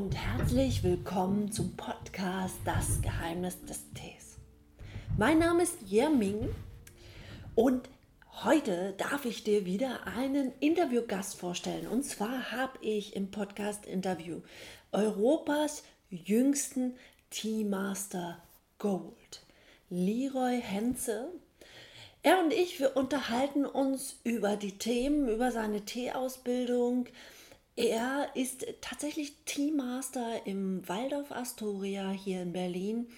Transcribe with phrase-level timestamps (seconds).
[0.00, 4.38] und herzlich willkommen zum Podcast Das Geheimnis des Tees.
[5.18, 6.48] Mein Name ist Yerming
[7.54, 7.90] und
[8.42, 11.86] heute darf ich dir wieder einen Interviewgast vorstellen.
[11.86, 14.40] Und zwar habe ich im Podcast-Interview
[14.90, 16.94] Europas jüngsten
[17.28, 18.42] Teamaster
[18.78, 19.42] Gold,
[19.90, 21.28] Leroy Henze.
[22.22, 27.06] Er und ich, wir unterhalten uns über die Themen, über seine Teeausbildung,
[27.80, 33.08] er ist tatsächlich Teammaster im Waldorf Astoria hier in Berlin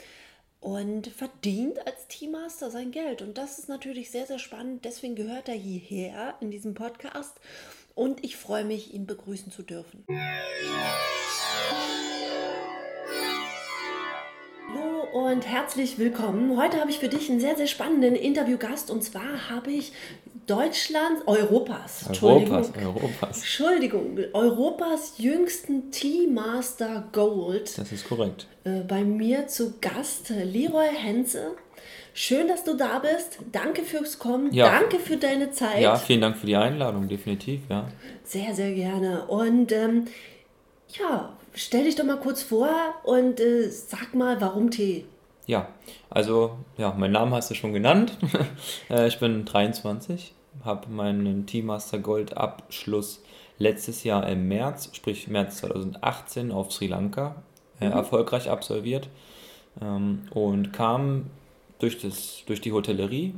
[0.60, 3.22] und verdient als Teammaster sein Geld.
[3.22, 4.84] Und das ist natürlich sehr, sehr spannend.
[4.84, 7.40] Deswegen gehört er hierher in diesem Podcast.
[7.94, 10.06] Und ich freue mich, ihn begrüßen zu dürfen.
[15.12, 16.56] Und herzlich willkommen.
[16.56, 18.90] Heute habe ich für dich einen sehr, sehr spannenden Interviewgast.
[18.90, 19.92] Und zwar habe ich
[20.46, 23.36] Deutschlands, Europas, Europas, Europas.
[23.36, 27.76] Entschuldigung, Europas jüngsten Teamaster Gold.
[27.76, 28.46] Das ist korrekt.
[28.64, 31.56] Äh, bei mir zu Gast Leroy Henze.
[32.14, 33.38] Schön, dass du da bist.
[33.52, 34.52] Danke fürs Kommen.
[34.52, 34.80] Ja.
[34.80, 35.80] Danke für deine Zeit.
[35.80, 37.88] Ja, vielen Dank für die Einladung, definitiv, ja.
[38.24, 39.26] Sehr, sehr gerne.
[39.26, 40.06] Und ähm,
[40.98, 42.70] ja, stell dich doch mal kurz vor
[43.04, 45.04] und äh, sag mal, warum Tee?
[45.46, 45.68] Ja,
[46.08, 48.16] also, ja, mein Name hast du schon genannt.
[48.90, 53.22] Äh, ich bin 23, habe meinen Teammaster Gold Abschluss
[53.58, 57.36] letztes Jahr im März, sprich März 2018 auf Sri Lanka
[57.80, 57.92] äh, mhm.
[57.92, 59.08] erfolgreich absolviert
[59.80, 61.30] ähm, und kam
[61.78, 63.34] durch, das, durch die Hotellerie,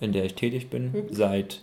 [0.00, 1.06] in der ich tätig bin, mhm.
[1.10, 1.62] seit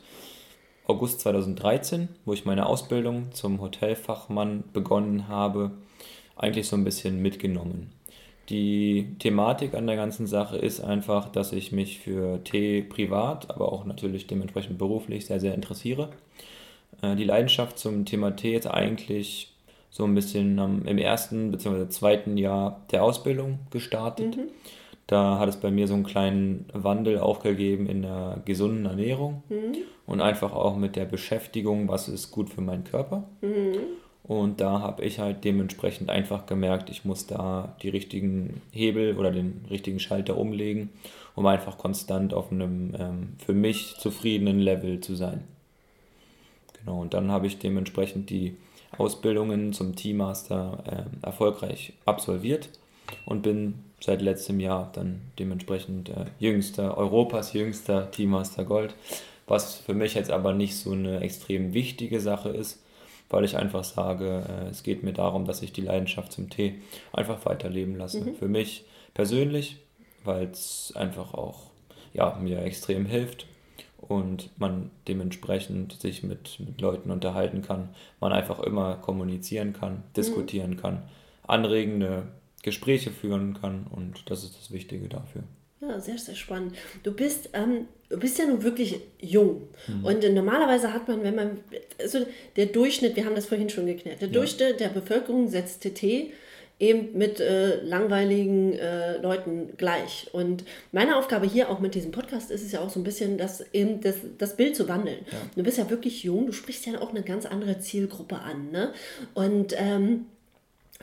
[0.86, 5.72] August 2013, wo ich meine Ausbildung zum Hotelfachmann begonnen habe,
[6.42, 7.92] eigentlich so ein bisschen mitgenommen.
[8.50, 13.72] Die Thematik an der ganzen Sache ist einfach, dass ich mich für Tee privat, aber
[13.72, 16.10] auch natürlich dementsprechend beruflich sehr, sehr interessiere.
[17.02, 19.54] Äh, die Leidenschaft zum Thema Tee ist eigentlich
[19.90, 21.90] so ein bisschen im ersten bzw.
[21.90, 24.38] zweiten Jahr der Ausbildung gestartet.
[24.38, 24.44] Mhm.
[25.06, 29.44] Da hat es bei mir so einen kleinen Wandel auch gegeben in der gesunden Ernährung
[29.50, 29.76] mhm.
[30.06, 33.28] und einfach auch mit der Beschäftigung, was ist gut für meinen Körper.
[33.42, 33.80] Mhm.
[34.24, 39.32] Und da habe ich halt dementsprechend einfach gemerkt, ich muss da die richtigen Hebel oder
[39.32, 40.90] den richtigen Schalter umlegen,
[41.36, 45.44] um einfach konstant auf einem ähm, für mich zufriedenen Level zu sein.
[46.80, 48.56] Genau, und dann habe ich dementsprechend die
[48.98, 52.70] Ausbildungen zum Teammaster äh, erfolgreich absolviert
[53.26, 58.96] und bin seit letztem Jahr dann dementsprechend äh, jüngster, Europas jüngster Teammaster Gold,
[59.48, 62.81] was für mich jetzt aber nicht so eine extrem wichtige Sache ist,
[63.32, 66.76] weil ich einfach sage, äh, es geht mir darum, dass ich die Leidenschaft zum Tee
[67.14, 68.22] einfach weiterleben lasse.
[68.22, 68.36] Mhm.
[68.36, 69.78] Für mich persönlich,
[70.24, 71.72] weil es einfach auch
[72.14, 73.48] ja, mir extrem hilft
[73.98, 80.72] und man dementsprechend sich mit, mit Leuten unterhalten kann, man einfach immer kommunizieren kann, diskutieren
[80.72, 80.78] mhm.
[80.78, 81.04] kann,
[81.48, 82.28] anregende
[82.64, 85.44] Gespräche führen kann und das ist das Wichtige dafür.
[85.82, 86.76] Ja, sehr, sehr spannend.
[87.02, 89.68] Du bist, ähm, du bist ja nun wirklich jung.
[89.88, 90.06] Mhm.
[90.06, 91.60] Und äh, normalerweise hat man, wenn man,
[92.00, 92.20] also
[92.56, 94.34] der Durchschnitt, wir haben das vorhin schon geklärt, der ja.
[94.34, 96.32] Durchschnitt der Bevölkerung setzt TT
[96.82, 100.28] eben mit äh, langweiligen äh, Leuten gleich.
[100.34, 103.38] Und meine Aufgabe hier auch mit diesem Podcast ist es ja auch so ein bisschen,
[103.38, 105.20] das, eben das, das Bild zu wandeln.
[105.32, 105.38] Ja.
[105.56, 108.72] Du bist ja wirklich jung, du sprichst ja auch eine ganz andere Zielgruppe an.
[108.72, 108.94] Ne?
[109.36, 110.26] Und ähm,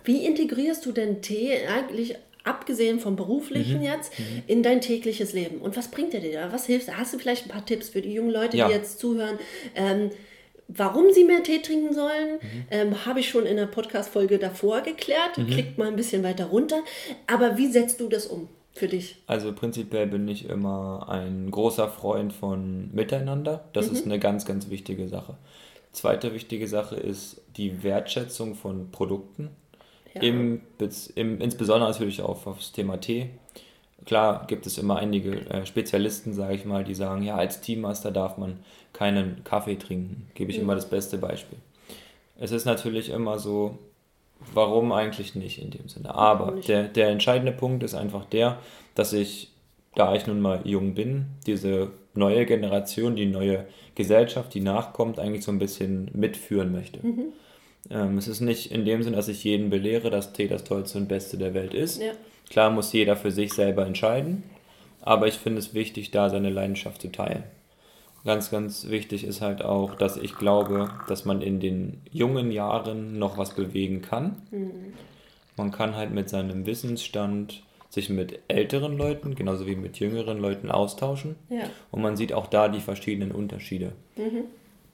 [0.03, 2.17] wie integrierst du denn Tee eigentlich
[2.49, 3.85] abgesehen vom beruflichen mhm.
[3.85, 4.43] jetzt, mhm.
[4.47, 5.59] in dein tägliches Leben.
[5.59, 6.53] Und was bringt er dir da?
[6.53, 6.95] Was hilft?
[6.97, 8.69] Hast du vielleicht ein paar Tipps für die jungen Leute, ja.
[8.69, 9.39] die jetzt zuhören?
[9.75, 10.11] Ähm,
[10.69, 12.65] warum sie mehr Tee trinken sollen, mhm.
[12.71, 15.37] ähm, habe ich schon in der Podcast-Folge davor geklärt.
[15.37, 15.47] Mhm.
[15.49, 16.83] Klickt mal ein bisschen weiter runter.
[17.27, 18.49] Aber wie setzt du das um?
[18.75, 19.17] Für dich?
[19.27, 23.65] Also prinzipiell bin ich immer ein großer Freund von Miteinander.
[23.73, 24.13] Das ist mhm.
[24.13, 25.37] eine ganz, ganz wichtige Sache.
[25.91, 29.51] Zweite wichtige Sache ist die Wertschätzung von Produkten.
[30.21, 30.29] Ja.
[30.29, 30.61] Im,
[31.15, 33.31] im, insbesondere natürlich auch aufs Thema Tee.
[34.05, 38.11] Klar gibt es immer einige äh, Spezialisten, sage ich mal, die sagen, ja, als Teammaster
[38.11, 38.61] darf man
[38.93, 40.31] keinen Kaffee trinken.
[40.35, 40.65] Gebe ich mhm.
[40.65, 41.59] immer das beste Beispiel.
[42.39, 43.79] Es ist natürlich immer so,
[44.55, 46.15] warum eigentlich nicht in dem Sinne.
[46.15, 48.59] Aber der, der entscheidende Punkt ist einfach der,
[48.95, 49.51] dass ich,
[49.95, 55.45] da ich nun mal jung bin, diese neue Generation, die neue Gesellschaft, die nachkommt, eigentlich
[55.45, 57.05] so ein bisschen mitführen möchte.
[57.05, 57.33] Mhm.
[57.91, 60.99] Ähm, es ist nicht in dem Sinn, dass ich jeden belehre, dass Tee das Tollste
[60.99, 62.01] und Beste der Welt ist.
[62.01, 62.13] Ja.
[62.51, 64.43] Klar muss jeder für sich selber entscheiden,
[65.03, 67.45] aber ich finde es wichtig, da seine Leidenschaft zu teilen.
[68.25, 73.19] Ganz, ganz wichtig ist halt auch, dass ich glaube, dass man in den jungen Jahren
[73.19, 74.43] noch was bewegen kann.
[74.51, 74.93] Mhm.
[75.57, 80.71] Man kann halt mit seinem Wissensstand sich mit älteren Leuten, genauso wie mit jüngeren Leuten
[80.71, 81.37] austauschen.
[81.49, 81.65] Ja.
[81.91, 83.93] Und man sieht auch da die verschiedenen Unterschiede.
[84.17, 84.45] Mhm.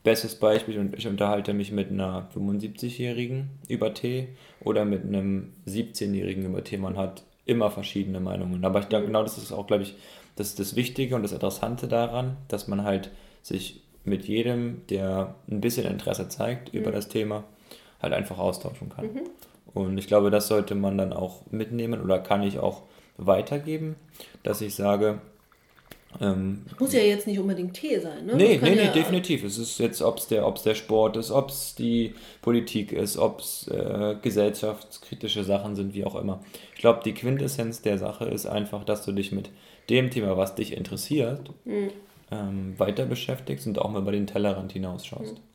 [0.04, 4.28] Bestes Beispiel, und ich unterhalte mich mit einer 75-Jährigen über Tee
[4.62, 6.76] oder mit einem 17-Jährigen über Tee.
[6.76, 8.64] Man hat immer verschiedene Meinungen.
[8.64, 9.08] Aber ich glaube, mhm.
[9.08, 9.96] genau das ist auch, glaube ich,
[10.36, 13.10] das, ist das Wichtige und das Interessante daran, dass man halt
[13.42, 16.80] sich mit jedem, der ein bisschen Interesse zeigt mhm.
[16.80, 17.44] über das Thema,
[18.02, 19.06] halt einfach austauschen kann.
[19.06, 19.20] Mhm.
[19.72, 22.82] Und ich glaube, das sollte man dann auch mitnehmen oder kann ich auch
[23.16, 23.96] weitergeben,
[24.42, 25.20] dass ich sage,
[26.20, 28.36] ähm, muss ja jetzt nicht unbedingt Tee sein, ne?
[28.36, 29.44] Nee, nee, nee, ja definitiv.
[29.44, 33.40] Es ist jetzt, ob es der, der Sport ist, ob es die Politik ist, ob
[33.40, 36.40] es äh, gesellschaftskritische Sachen sind, wie auch immer.
[36.74, 39.50] Ich glaube, die Quintessenz der Sache ist einfach, dass du dich mit
[39.90, 41.90] dem Thema, was dich interessiert, mhm.
[42.30, 45.34] ähm, weiter beschäftigst und auch mal über den Tellerrand hinausschaust.
[45.34, 45.53] Mhm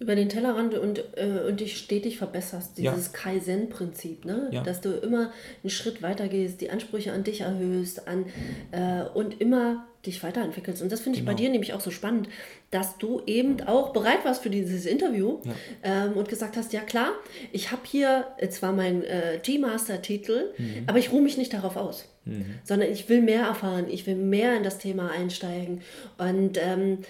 [0.00, 2.78] über den Tellerrand und, äh, und dich stetig verbesserst.
[2.78, 3.12] Dieses ja.
[3.12, 4.48] Kaizen-Prinzip, ne?
[4.50, 4.62] Ja.
[4.62, 5.30] dass du immer
[5.62, 8.24] einen Schritt weiter gehst, die Ansprüche an dich erhöhst an,
[8.72, 10.80] äh, und immer dich weiterentwickelst.
[10.80, 11.32] Und das finde ich genau.
[11.32, 12.30] bei dir nämlich auch so spannend,
[12.70, 15.52] dass du eben auch bereit warst für dieses Interview ja.
[15.82, 17.10] ähm, und gesagt hast, ja klar,
[17.52, 20.84] ich habe hier zwar meinen äh, G-Master-Titel, mhm.
[20.86, 22.46] aber ich ruhe mich nicht darauf aus, mhm.
[22.64, 25.82] sondern ich will mehr erfahren, ich will mehr in das Thema einsteigen.
[26.16, 27.00] Und ähm,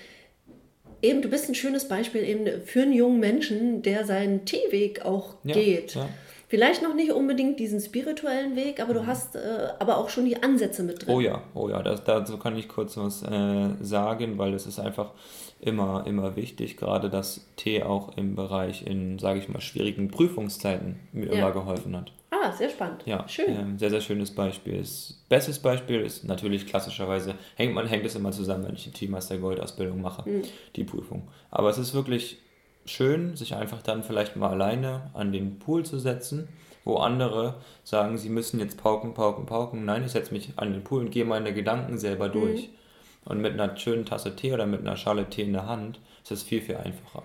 [1.03, 5.35] eben, du bist ein schönes Beispiel eben für einen jungen Menschen, der seinen Teeweg auch
[5.45, 5.95] ja, geht.
[5.95, 6.09] Ja.
[6.49, 9.07] Vielleicht noch nicht unbedingt diesen spirituellen Weg, aber du mhm.
[9.07, 11.15] hast äh, aber auch schon die Ansätze mit drin.
[11.15, 14.81] Oh ja, oh ja, das, dazu kann ich kurz was äh, sagen, weil es ist
[14.81, 15.13] einfach
[15.61, 20.99] immer, immer wichtig, gerade dass Tee auch im Bereich in, sage ich mal, schwierigen Prüfungszeiten
[21.13, 21.33] mir ja.
[21.33, 22.13] immer geholfen hat.
[22.31, 23.03] Ah, sehr spannend.
[23.05, 23.49] Ja, schön.
[23.49, 24.79] Ähm, sehr, sehr schönes Beispiel.
[24.79, 28.93] Das bestes Beispiel ist natürlich klassischerweise, hängt man hängt es immer zusammen, wenn ich die
[28.93, 30.43] Teammaster Gold Ausbildung mache, mhm.
[30.77, 31.29] die Prüfung.
[31.51, 32.39] Aber es ist wirklich
[32.87, 36.49] schön, sich einfach dann vielleicht mal alleine an den Pool zu setzen,
[36.85, 39.85] wo andere sagen, sie müssen jetzt pauken, pauken, pauken.
[39.85, 42.33] Nein, ich setze mich an den Pool und gehe meine Gedanken selber mhm.
[42.33, 42.69] durch.
[42.69, 42.80] Mhm.
[43.25, 46.33] Und mit einer schönen Tasse Tee oder mit einer Schale Tee in der Hand ist
[46.33, 47.23] es viel, viel einfacher.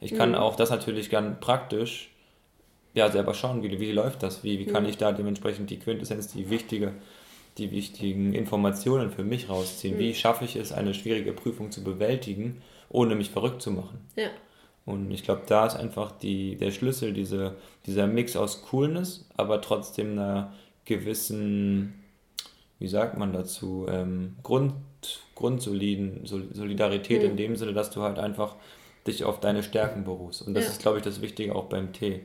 [0.00, 0.36] Ich kann mhm.
[0.36, 2.10] auch das natürlich ganz praktisch
[2.94, 4.90] ja, selber schauen, wie, wie läuft das, wie, wie kann mhm.
[4.90, 6.92] ich da dementsprechend die Quintessenz, die wichtige,
[7.58, 9.96] die wichtigen Informationen für mich rausziehen.
[9.96, 10.00] Mhm.
[10.00, 14.00] Wie schaffe ich es, eine schwierige Prüfung zu bewältigen, ohne mich verrückt zu machen.
[14.16, 14.28] Ja.
[14.84, 17.56] Und ich glaube, da ist einfach die, der Schlüssel, diese,
[17.86, 20.52] dieser Mix aus Coolness, aber trotzdem einer
[20.84, 22.02] gewissen,
[22.78, 24.72] wie sagt man dazu, ähm, Grund,
[25.40, 27.30] grundsoliden Solidarität mhm.
[27.30, 28.54] in dem Sinne, dass du halt einfach
[29.06, 30.46] dich auf deine Stärken beruhst.
[30.46, 30.70] Und das ja.
[30.70, 32.20] ist, glaube ich, das Wichtige auch beim Tee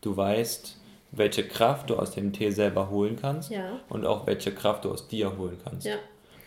[0.00, 0.76] du weißt,
[1.12, 3.80] welche Kraft du aus dem Tee selber holen kannst ja.
[3.88, 5.86] und auch welche Kraft du aus dir holen kannst.
[5.86, 5.96] Ja.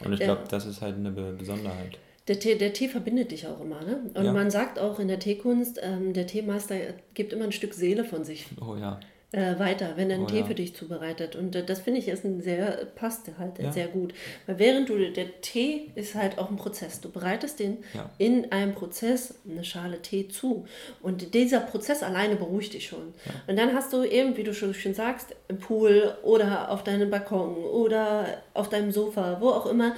[0.04, 2.00] Und ich glaube, das ist halt eine Besonderheit.
[2.28, 3.82] Der Tee, der Tee verbindet dich auch immer.
[3.82, 4.10] Ne?
[4.14, 6.76] Und man sagt auch in der Teekunst, ähm, der Teemeister
[7.14, 8.48] gibt immer ein Stück Seele von sich.
[8.60, 9.00] Oh ja
[9.34, 10.46] äh, weiter, wenn er einen oh, Tee ja.
[10.46, 11.36] für dich zubereitet.
[11.36, 13.72] Und äh, das finde ich ist ein sehr, passt halt ja.
[13.72, 14.14] sehr gut.
[14.46, 17.02] Weil während du, der Tee ist halt auch ein Prozess.
[17.02, 18.10] Du bereitest den ja.
[18.20, 20.66] in einem Prozess eine Schale Tee zu.
[21.02, 23.14] Und dieser Prozess alleine beruhigt dich schon.
[23.48, 27.10] Und dann hast du eben, wie du schon schön sagst, im Pool oder auf deinem
[27.10, 29.96] Balkon oder auf deinem Sofa, wo auch immer,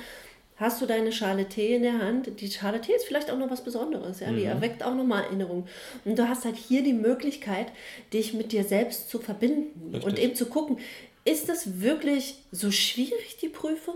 [0.57, 2.39] hast du deine Schale Tee in der Hand.
[2.39, 4.37] Die Schale Tee ist vielleicht auch noch was Besonderes, ja, mhm.
[4.37, 5.67] die erweckt auch nochmal Erinnerungen.
[6.05, 7.67] Und du hast halt hier die Möglichkeit,
[8.13, 10.03] dich mit dir selbst zu verbinden Richtig.
[10.03, 10.77] und eben zu gucken,
[11.25, 13.95] ist das wirklich so schwierig, die Prüfung?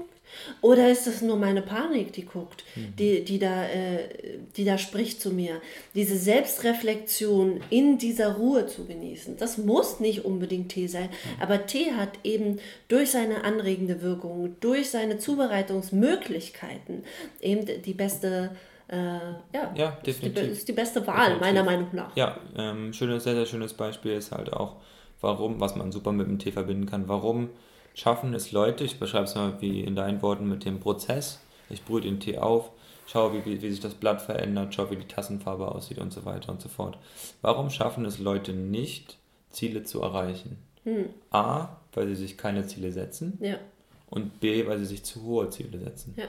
[0.61, 2.93] Oder ist das nur meine Panik, die guckt, mhm.
[2.97, 4.09] die, die, da, äh,
[4.55, 5.61] die da spricht zu mir?
[5.95, 9.37] Diese Selbstreflexion in dieser Ruhe zu genießen.
[9.37, 11.41] Das muss nicht unbedingt Tee sein, mhm.
[11.41, 17.03] aber Tee hat eben durch seine anregende Wirkung, durch seine Zubereitungsmöglichkeiten
[17.41, 18.51] eben die beste
[18.89, 18.95] äh,
[19.53, 20.41] ja, ja, definitiv.
[20.41, 21.41] Ist die, ist die beste Wahl, definitiv.
[21.41, 22.15] meiner Meinung nach.
[22.15, 24.77] Ja, ähm, schönes, sehr, sehr schönes Beispiel ist halt auch,
[25.21, 27.49] warum, was man super mit dem Tee verbinden kann, warum
[27.93, 31.83] schaffen es Leute, ich beschreibe es mal wie in deinen Worten mit dem Prozess, ich
[31.83, 32.71] brühe den Tee auf,
[33.07, 36.25] schaue, wie, wie, wie sich das Blatt verändert, schaue, wie die Tassenfarbe aussieht und so
[36.25, 36.97] weiter und so fort.
[37.41, 39.17] Warum schaffen es Leute nicht,
[39.49, 40.57] Ziele zu erreichen?
[40.83, 41.09] Hm.
[41.31, 43.57] A, weil sie sich keine Ziele setzen ja.
[44.09, 46.13] und B, weil sie sich zu hohe Ziele setzen.
[46.17, 46.25] Ja.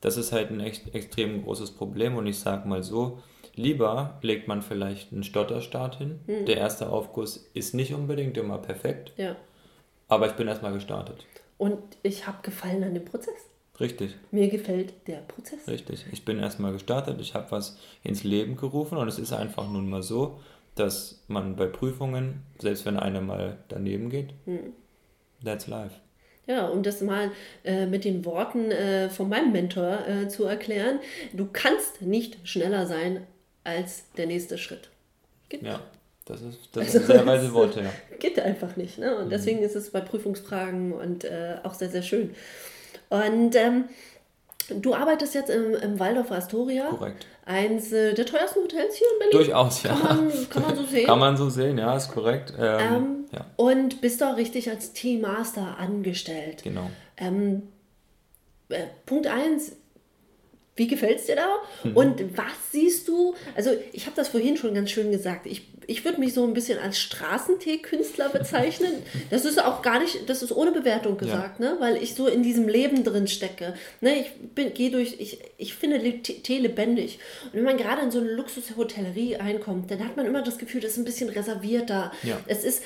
[0.00, 3.22] Das ist halt ein echt, extrem großes Problem und ich sage mal so,
[3.54, 6.20] lieber legt man vielleicht einen Stotterstart hin.
[6.26, 6.44] Hm.
[6.46, 9.12] Der erste Aufguss ist nicht unbedingt immer perfekt.
[9.16, 9.36] Ja.
[10.08, 11.24] Aber ich bin erstmal gestartet.
[11.58, 13.48] Und ich habe Gefallen an dem Prozess.
[13.80, 14.14] Richtig.
[14.30, 15.66] Mir gefällt der Prozess.
[15.68, 16.06] Richtig.
[16.12, 19.90] Ich bin erstmal gestartet, ich habe was ins Leben gerufen und es ist einfach nun
[19.90, 20.40] mal so,
[20.74, 24.72] dass man bei Prüfungen, selbst wenn einer mal daneben geht, hm.
[25.44, 25.96] that's life.
[26.46, 27.32] Ja, um das mal
[27.64, 31.00] äh, mit den Worten äh, von meinem Mentor äh, zu erklären,
[31.32, 33.26] du kannst nicht schneller sein
[33.64, 34.90] als der nächste Schritt.
[35.48, 35.80] Gibt ja.
[36.26, 37.90] Das, ist, das also, sind sehr weise Worte, ja.
[38.18, 38.98] Geht einfach nicht.
[38.98, 39.16] Ne?
[39.16, 39.30] Und mhm.
[39.30, 42.34] deswegen ist es bei Prüfungsfragen und äh, auch sehr, sehr schön.
[43.08, 43.84] Und ähm,
[44.68, 46.88] Du arbeitest jetzt im, im Waldorf Astoria.
[46.88, 47.26] Korrekt.
[47.44, 49.46] Eins äh, der teuersten Hotels hier in Berlin.
[49.46, 49.94] Durchaus, ja.
[49.94, 51.06] Kann man, kann man so sehen.
[51.06, 52.52] kann man so sehen, ja, ist korrekt.
[52.58, 53.46] Ähm, ähm, ja.
[53.56, 56.64] Und bist auch richtig als Teammaster angestellt.
[56.64, 56.90] Genau.
[57.16, 57.62] Ähm,
[58.68, 59.76] äh, Punkt 1,
[60.74, 61.48] wie gefällt es dir da?
[61.84, 61.96] Mhm.
[61.96, 63.34] Und was siehst du?
[63.54, 65.46] Also, ich habe das vorhin schon ganz schön gesagt.
[65.46, 68.92] Ich, ich würde mich so ein bisschen als Straßentee-Künstler bezeichnen.
[69.30, 71.72] Das ist auch gar nicht, das ist ohne Bewertung gesagt, ja.
[71.72, 71.76] ne?
[71.80, 73.74] weil ich so in diesem Leben drin stecke.
[74.00, 74.20] Ne?
[74.20, 77.18] Ich gehe durch, ich, ich finde Tee lebendig.
[77.46, 80.80] Und wenn man gerade in so eine Luxushotellerie einkommt, dann hat man immer das Gefühl,
[80.80, 82.12] das ist ein bisschen reservierter.
[82.22, 82.38] Ja.
[82.46, 82.82] Es ist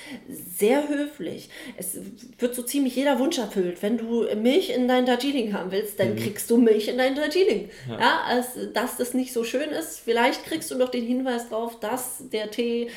[0.56, 1.50] sehr höflich.
[1.76, 1.98] Es
[2.38, 3.82] wird so ziemlich jeder Wunsch erfüllt.
[3.82, 6.18] Wenn du Milch in dein Darjeeling haben willst, dann mhm.
[6.18, 7.70] kriegst du Milch in dein Darjeeling.
[7.88, 8.00] Ja.
[8.00, 10.00] ja also, dass das nicht so schön ist.
[10.00, 12.89] Vielleicht kriegst du noch den Hinweis darauf, dass der Tee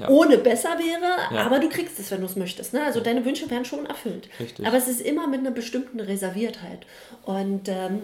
[0.00, 0.08] ja.
[0.08, 1.46] ohne besser wäre, ja.
[1.46, 2.72] aber du kriegst es, wenn du es möchtest.
[2.72, 2.84] Ne?
[2.84, 4.28] Also deine Wünsche werden schon erfüllt.
[4.40, 4.66] Richtig.
[4.66, 6.86] Aber es ist immer mit einer bestimmten Reserviertheit.
[7.24, 8.02] Und ähm,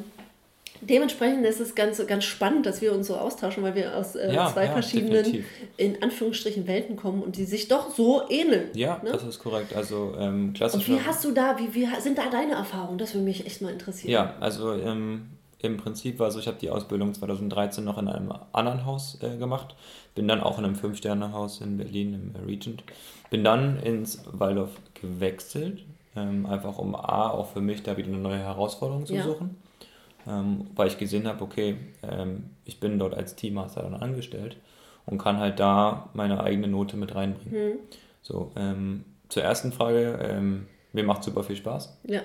[0.81, 4.33] dementsprechend ist es ganz, ganz spannend, dass wir uns so austauschen, weil wir aus äh,
[4.33, 5.47] ja, zwei verschiedenen, definitiv.
[5.77, 8.71] in Anführungsstrichen, Welten kommen und die sich doch so ähneln.
[8.75, 9.13] Ja, ne?
[9.13, 9.75] das ist korrekt.
[9.75, 10.89] Also ähm, klassisch.
[10.89, 12.99] Und wie hast du da, wie, wie sind da deine Erfahrungen?
[12.99, 14.13] Das würde mich echt mal interessieren.
[14.13, 15.27] Ja, also ähm,
[15.61, 19.37] im Prinzip war so, ich habe die Ausbildung 2013 noch in einem anderen Haus äh,
[19.37, 19.75] gemacht,
[20.15, 22.85] bin dann auch in einem Fünf-Sterne-Haus in Berlin, im Regent,
[23.31, 25.85] bin dann ins Waldorf gewechselt,
[26.15, 29.25] ähm, einfach um A, auch für mich da wieder eine neue Herausforderung zu ja.
[29.25, 29.57] suchen,
[30.29, 34.57] ähm, weil ich gesehen habe, okay, ähm, ich bin dort als Teammaster dann angestellt
[35.07, 37.71] und kann halt da meine eigene Note mit reinbringen.
[37.71, 37.79] Mhm.
[38.23, 41.99] So, ähm, zur ersten Frage, ähm, mir macht super viel Spaß.
[42.05, 42.21] Ja.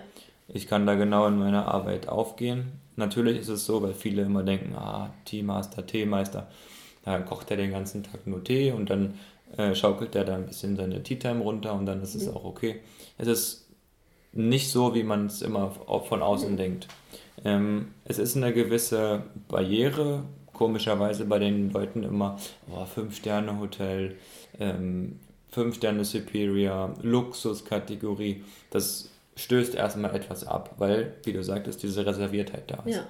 [0.48, 4.44] Ich kann da genau in meiner Arbeit aufgehen Natürlich ist es so, weil viele immer
[4.44, 6.48] denken, ah, Teemaster, Teemeister,
[7.04, 9.16] da kocht er den ganzen Tag nur Tee und dann
[9.58, 12.38] äh, schaukelt er da ein bisschen seine Tea Time runter und dann ist es mhm.
[12.38, 12.82] auch okay.
[13.18, 13.68] Es ist
[14.32, 16.58] nicht so, wie man es immer von außen mhm.
[16.58, 16.88] denkt.
[17.44, 20.24] Ähm, es ist eine gewisse Barriere,
[20.54, 22.40] komischerweise bei den Leuten immer,
[22.72, 24.16] oh, Fünf-Sterne-Hotel,
[24.60, 25.20] ähm,
[25.52, 28.44] Fünf-Sterne Superior, Luxuskategorie.
[28.70, 32.96] Das stößt erstmal etwas ab, weil, wie du sagtest, diese Reserviertheit da ist.
[32.96, 33.08] Ja.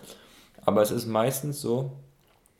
[0.66, 1.92] Aber es ist meistens so,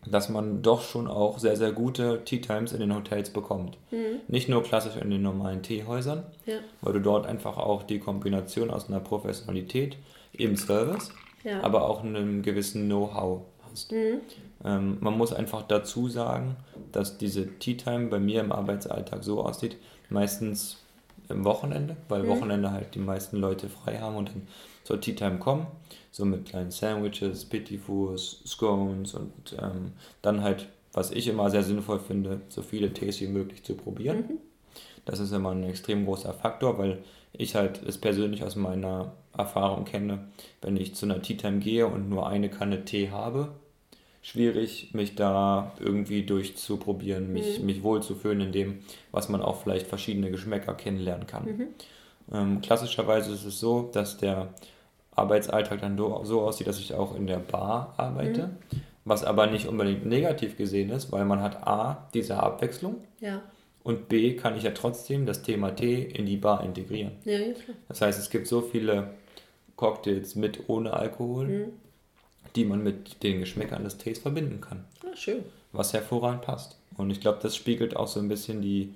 [0.06, 3.78] dass man doch schon auch sehr, sehr gute Tea Times in den Hotels bekommt.
[3.92, 4.20] Mhm.
[4.28, 6.58] Nicht nur klassisch in den normalen Teehäusern, ja.
[6.82, 9.98] weil du dort einfach auch die Kombination aus einer Professionalität
[10.34, 11.12] im Service,
[11.44, 11.62] ja.
[11.62, 13.42] aber auch einem gewissen Know-how
[13.72, 13.92] hast.
[13.92, 14.22] Mhm.
[14.66, 16.58] Ähm, man muss einfach dazu sagen,
[16.92, 19.78] dass diese Tea Time bei mir im Arbeitsalltag so aussieht,
[20.10, 20.83] meistens
[21.30, 22.28] im Wochenende, weil mhm.
[22.30, 24.48] Wochenende halt die meisten Leute frei haben und dann
[24.84, 25.68] zur Tea Time kommen,
[26.12, 32.00] so mit kleinen Sandwiches, Petit-Fours, Scones und ähm, dann halt, was ich immer sehr sinnvoll
[32.00, 34.18] finde, so viele Tees wie möglich zu probieren.
[34.18, 34.38] Mhm.
[35.06, 37.04] Das ist immer ein extrem großer Faktor, weil
[37.34, 40.28] ich halt es persönlich aus meiner Erfahrung kenne,
[40.62, 43.50] wenn ich zu einer Tea Time gehe und nur eine Kanne Tee habe,
[44.24, 47.66] schwierig, mich da irgendwie durchzuprobieren, mich, mhm.
[47.66, 48.80] mich wohlzufühlen in dem,
[49.12, 51.46] was man auch vielleicht verschiedene Geschmäcker kennenlernen kann.
[51.46, 51.68] Mhm.
[52.34, 54.54] Ähm, klassischerweise ist es so, dass der
[55.12, 58.82] Arbeitsalltag dann so aussieht, dass ich auch in der Bar arbeite, mhm.
[59.04, 63.42] was aber nicht unbedingt negativ gesehen ist, weil man hat A, diese Abwechslung ja.
[63.84, 67.12] und B, kann ich ja trotzdem das Thema Tee in die Bar integrieren.
[67.26, 67.40] Ja,
[67.90, 69.10] das heißt, es gibt so viele
[69.76, 71.84] Cocktails mit ohne Alkohol, mhm
[72.56, 74.86] die man mit den Geschmäckern des Tees verbinden kann.
[75.04, 75.44] Ah, schön.
[75.72, 76.78] Was hervorragend passt.
[76.98, 78.94] Und ich glaube, das spiegelt auch so ein bisschen die,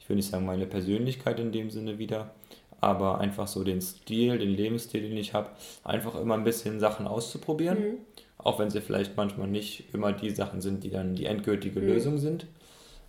[0.00, 2.32] ich will nicht sagen meine Persönlichkeit in dem Sinne wieder,
[2.80, 5.50] aber einfach so den Stil, den Lebensstil, den ich habe,
[5.84, 7.78] einfach immer ein bisschen Sachen auszuprobieren.
[7.78, 7.94] Mhm.
[8.38, 11.86] Auch wenn sie vielleicht manchmal nicht immer die Sachen sind, die dann die endgültige mhm.
[11.86, 12.46] Lösung sind.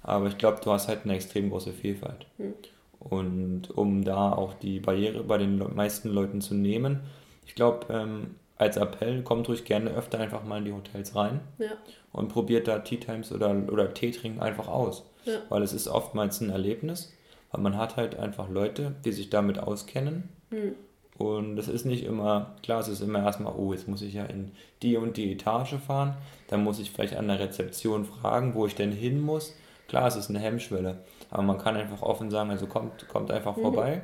[0.04, 2.26] Aber ich glaube, du hast halt eine extrem große Vielfalt.
[2.38, 2.54] Mhm.
[3.00, 7.02] Und um da auch die Barriere bei den meisten Leuten zu nehmen,
[7.46, 11.42] ich glaube, ähm, als Appell, kommt ruhig gerne öfter einfach mal in die Hotels rein
[11.60, 11.72] ja.
[12.12, 15.06] und probiert da Tea Times oder, oder Tee trinken einfach aus.
[15.26, 15.40] Ja.
[15.50, 17.14] Weil es ist oftmals ein Erlebnis,
[17.52, 20.30] weil man hat halt einfach Leute, die sich damit auskennen.
[20.50, 20.76] Mhm.
[21.18, 24.26] Und es ist nicht immer, klar, es ist immer erstmal, oh, jetzt muss ich ja
[24.26, 24.52] in
[24.84, 26.16] die und die Etage fahren.
[26.48, 29.56] Dann muss ich vielleicht an der Rezeption fragen, wo ich denn hin muss.
[29.88, 31.00] Klar, es ist eine Hemmschwelle.
[31.32, 33.62] Aber man kann einfach offen sagen, also kommt, kommt einfach mhm.
[33.62, 34.02] vorbei.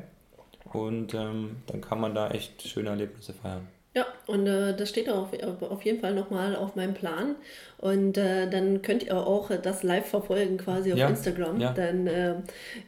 [0.72, 3.68] Und ähm, dann kann man da echt schöne Erlebnisse feiern.
[3.96, 5.30] Ja, und äh, das steht auf,
[5.62, 7.36] auf jeden Fall nochmal auf meinem Plan.
[7.78, 11.60] Und äh, dann könnt ihr auch das live verfolgen quasi auf ja, Instagram.
[11.60, 11.74] Ja.
[11.74, 12.36] Denn äh,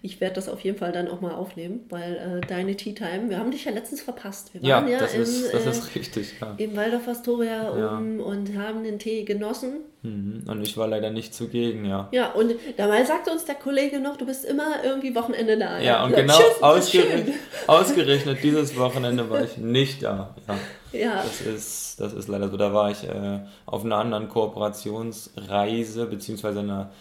[0.02, 3.30] ich werde das auf jeden Fall dann auch mal aufnehmen, weil äh, deine Tea Time,
[3.30, 4.54] wir haben dich ja letztens verpasst.
[4.54, 6.34] Wir waren ja, das, im, ist, das ist äh, richtig.
[6.42, 6.56] Ja.
[6.58, 9.82] Im Waldorf Astoria um, und haben den Tee genossen.
[10.02, 10.44] Mhm.
[10.48, 12.08] Und ich war leider nicht zugegen, ja.
[12.12, 15.78] Ja, und dabei sagte uns der Kollege noch, du bist immer irgendwie Wochenende da.
[15.80, 17.36] Ja, und genau ausgerechnet,
[17.68, 20.34] ausgerechnet dieses Wochenende war ich nicht da.
[20.48, 20.58] Ja.
[20.96, 21.24] Ja.
[21.24, 22.58] Das, ist, das ist leider so.
[22.58, 26.92] Da war ich äh, auf einer anderen Kooperationsreise, beziehungsweise einer,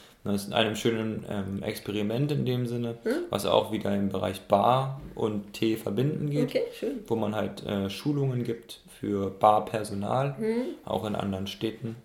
[0.51, 3.25] einem schönen ähm, Experiment in dem Sinne, hm?
[3.31, 6.49] was auch wieder im Bereich Bar und Tee verbinden geht.
[6.49, 6.63] Okay.
[7.07, 10.65] Wo man halt äh, Schulungen gibt für Barpersonal, hm?
[10.85, 11.97] auch in anderen Städten.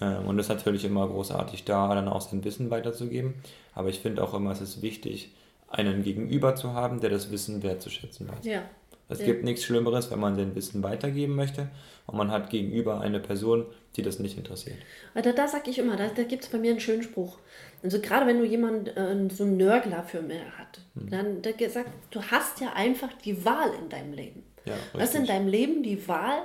[0.00, 3.34] Ähm, und es ist natürlich immer großartig, da dann auch sein Wissen weiterzugeben.
[3.74, 5.30] Aber ich finde auch immer, es ist wichtig,
[5.68, 8.44] einen Gegenüber zu haben, der das Wissen wertzuschätzen weiß.
[8.44, 8.62] Ja.
[9.08, 9.26] Es ja.
[9.26, 11.68] gibt nichts Schlimmeres, wenn man sein Wissen weitergeben möchte
[12.06, 14.78] und man hat gegenüber eine Person, die das nicht interessiert.
[15.14, 17.38] Da, da sage ich immer, da, da gibt es bei mir einen schönen Spruch.
[17.82, 21.10] Also gerade wenn du jemanden, äh, so einen Nörgler für mich hat, hm.
[21.10, 24.42] dann der sagt, du hast ja einfach die Wahl in deinem Leben.
[24.64, 26.38] Ja, du hast in deinem Leben die Wahl,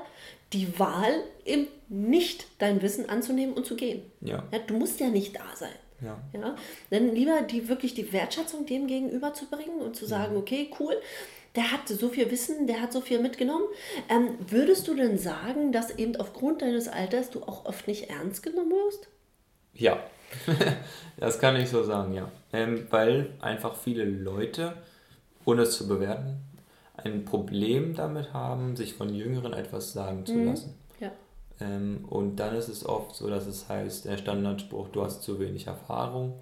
[0.51, 4.01] die Wahl, eben nicht dein Wissen anzunehmen und zu gehen.
[4.19, 4.43] Ja.
[4.51, 5.69] ja du musst ja nicht da sein.
[6.01, 6.19] Ja.
[6.33, 6.55] ja.
[6.89, 10.39] Dann lieber die wirklich die Wertschätzung dem gegenüber zu bringen und zu sagen, mhm.
[10.39, 10.95] okay, cool,
[11.55, 13.65] der hat so viel Wissen, der hat so viel mitgenommen.
[14.09, 18.43] Ähm, würdest du denn sagen, dass eben aufgrund deines Alters du auch oft nicht ernst
[18.43, 19.07] genommen wirst?
[19.73, 19.99] Ja,
[21.17, 22.31] das kann ich so sagen, ja.
[22.53, 24.73] Ähm, weil einfach viele Leute,
[25.45, 26.37] ohne es zu bewerten,
[26.97, 30.47] ein Problem damit haben, sich von Jüngeren etwas sagen zu mhm.
[30.47, 30.75] lassen.
[30.99, 31.11] Ja.
[31.61, 35.39] Ähm, und dann ist es oft so, dass es heißt, der Standardspruch, du hast zu
[35.39, 36.33] wenig Erfahrung,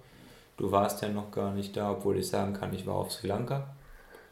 [0.56, 3.28] du warst ja noch gar nicht da, obwohl ich sagen kann, ich war auf Sri
[3.28, 3.74] Lanka.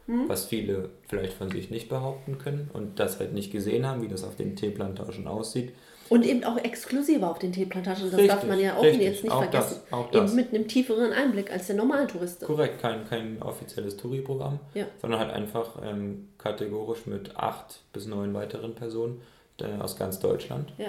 [0.07, 0.29] Mhm.
[0.29, 4.09] Was viele vielleicht von sich nicht behaupten können und das halt nicht gesehen haben, wie
[4.09, 5.73] das auf den Teeplantagen aussieht.
[6.09, 8.05] Und eben auch exklusiver auf den Teeplantagen.
[8.05, 9.03] Das richtig, darf man ja auch richtig.
[9.03, 9.81] jetzt nicht auch vergessen.
[9.91, 10.31] Das, auch das.
[10.31, 12.43] Eben mit einem tieferen Einblick als der normale Tourist.
[12.43, 14.87] Korrekt, kein, kein offizielles Touri-Programm, ja.
[15.01, 19.21] sondern halt einfach ähm, kategorisch mit acht bis neun weiteren Personen
[19.61, 20.89] äh, aus ganz Deutschland ja.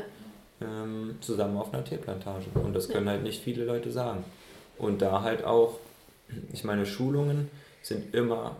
[0.61, 2.45] ähm, zusammen auf einer Teeplantage.
[2.53, 3.13] Und das können ja.
[3.13, 4.23] halt nicht viele Leute sagen.
[4.77, 5.79] Und da halt auch,
[6.53, 7.49] ich meine, Schulungen
[7.81, 8.57] sind immer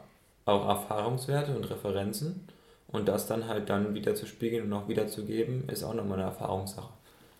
[0.48, 2.48] auch Erfahrungswerte und Referenzen.
[2.89, 6.27] Und das dann halt dann wieder zu spiegeln und auch wiederzugeben, ist auch nochmal eine
[6.27, 6.89] Erfahrungssache.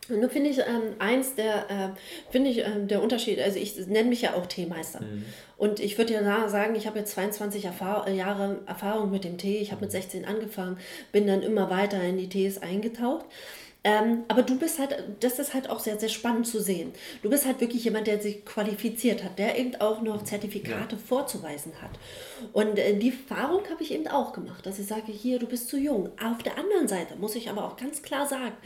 [0.10, 1.90] Nur finde ich ähm, eins der, äh,
[2.32, 5.02] finde ich ähm, der Unterschied, also ich nenne mich ja auch Teemeister.
[5.02, 5.26] Mhm.
[5.58, 9.58] Und ich würde ja sagen, ich habe jetzt 22 Erfahr Jahre Erfahrung mit dem Tee.
[9.58, 10.78] Ich habe mit 16 angefangen,
[11.12, 13.26] bin dann immer weiter in die Tees eingetaucht.
[13.84, 16.92] Ähm, aber du bist halt, das ist halt auch sehr, sehr spannend zu sehen.
[17.22, 21.02] Du bist halt wirklich jemand, der sich qualifiziert hat, der eben auch noch Zertifikate ja.
[21.02, 21.92] vorzuweisen hat.
[22.54, 25.70] Und äh, die Erfahrung habe ich eben auch gemacht, dass ich sage, hier, du bist
[25.70, 26.10] zu jung.
[26.22, 28.58] Auf der anderen Seite muss ich aber auch ganz klar sagen,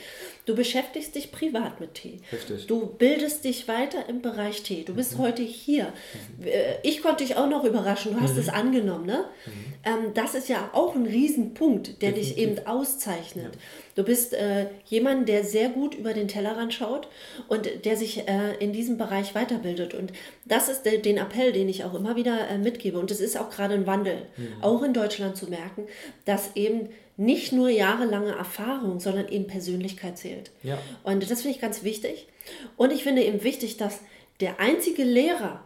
[0.45, 2.19] du beschäftigst dich privat mit Tee.
[2.31, 2.67] Richtig.
[2.67, 4.83] Du bildest dich weiter im Bereich Tee.
[4.83, 5.23] Du bist mhm.
[5.23, 5.93] heute hier.
[6.39, 6.47] Mhm.
[6.47, 8.39] Äh, ich konnte dich auch noch überraschen, du hast mhm.
[8.39, 9.05] es angenommen.
[9.05, 9.25] Ne?
[9.45, 9.51] Mhm.
[9.83, 12.35] Ähm, das ist ja auch ein Riesenpunkt, der Definitiv.
[12.35, 13.53] dich eben auszeichnet.
[13.53, 13.61] Ja.
[13.95, 17.07] Du bist äh, jemand, der sehr gut über den Tellerrand schaut
[17.47, 19.93] und der sich äh, in diesem Bereich weiterbildet.
[19.93, 20.13] Und
[20.45, 22.99] das ist de den Appell, den ich auch immer wieder äh, mitgebe.
[22.99, 24.61] Und es ist auch gerade ein Wandel, mhm.
[24.61, 25.87] auch in Deutschland zu merken,
[26.25, 30.51] dass eben nicht nur jahrelange Erfahrung, sondern eben Persönlichkeit zählt.
[30.63, 30.79] Ja.
[31.03, 32.27] Und das finde ich ganz wichtig.
[32.77, 33.99] Und ich finde eben wichtig, dass
[34.39, 35.63] der einzige Lehrer,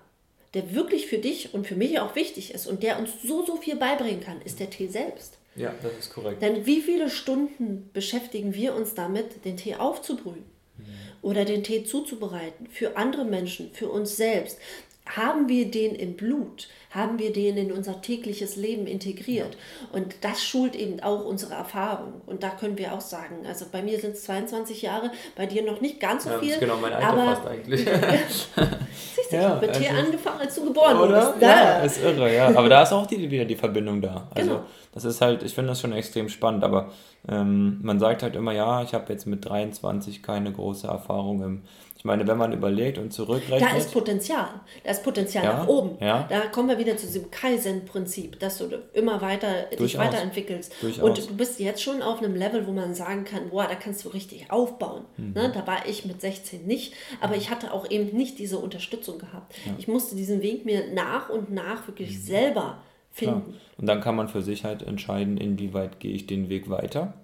[0.54, 3.56] der wirklich für dich und für mich auch wichtig ist und der uns so, so
[3.56, 5.35] viel beibringen kann, ist der Tee selbst.
[5.56, 6.42] Ja, das ist korrekt.
[6.42, 10.44] Denn wie viele Stunden beschäftigen wir uns damit, den Tee aufzubrühen
[10.78, 10.84] mhm.
[11.22, 14.60] oder den Tee zuzubereiten für andere Menschen, für uns selbst?
[15.06, 16.68] Haben wir den im Blut?
[16.96, 19.56] Haben wir den in unser tägliches Leben integriert?
[19.56, 20.00] Ja.
[20.00, 22.22] Und das schult eben auch unsere Erfahrung.
[22.26, 25.64] Und da können wir auch sagen, also bei mir sind es 22 Jahre, bei dir
[25.64, 26.48] noch nicht ganz so ja, viel.
[26.48, 27.82] Das ist genau mein Alter aber, fast eigentlich.
[29.16, 31.28] Siehst du, ja, ich habe mit Tee also, angefangen, als du geboren oder?
[31.28, 31.42] wurdest.
[31.42, 32.48] Ja, ist irre, ja.
[32.48, 34.28] Aber da ist auch die, wieder die Verbindung da.
[34.34, 34.64] Also genau.
[34.94, 36.92] das ist halt, ich finde das schon extrem spannend, aber
[37.28, 41.64] ähm, man sagt halt immer, ja, ich habe jetzt mit 23 keine große Erfahrung im
[42.06, 43.68] ich meine, wenn man überlegt und zurückrechnet.
[43.68, 44.48] Da ist Potenzial.
[44.84, 45.98] Da ist Potenzial ja, nach oben.
[46.00, 46.28] Ja.
[46.30, 49.78] Da kommen wir wieder zu diesem Kaizen-Prinzip, dass du immer weiter Durchaus.
[49.80, 50.72] dich weiterentwickelst.
[50.82, 51.04] Durchaus.
[51.04, 54.06] Und du bist jetzt schon auf einem Level, wo man sagen kann, boah, da kannst
[54.06, 55.06] du richtig aufbauen.
[55.18, 55.34] Mhm.
[55.34, 55.52] Ne?
[55.52, 57.40] Da war ich mit 16 nicht, aber mhm.
[57.40, 59.56] ich hatte auch eben nicht diese Unterstützung gehabt.
[59.66, 59.72] Ja.
[59.80, 62.22] Ich musste diesen Weg mir nach und nach wirklich mhm.
[62.22, 62.78] selber
[63.10, 63.42] finden.
[63.42, 63.62] Klar.
[63.80, 67.16] Und dann kann man für sich halt entscheiden, inwieweit gehe ich den Weg weiter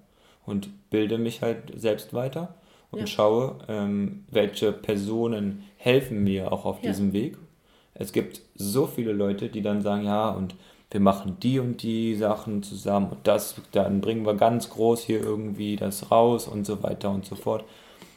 [0.44, 2.56] und bilde mich halt selbst weiter
[2.92, 3.08] und ja.
[3.08, 6.92] schaue, ähm, welche Personen helfen mir auch auf ja.
[6.92, 7.38] diesem Weg.
[7.94, 10.56] Es gibt so viele Leute, die dann sagen, ja, und
[10.92, 15.22] wir machen die und die Sachen zusammen und das, dann bringen wir ganz groß hier
[15.22, 17.64] irgendwie das raus und so weiter und so fort.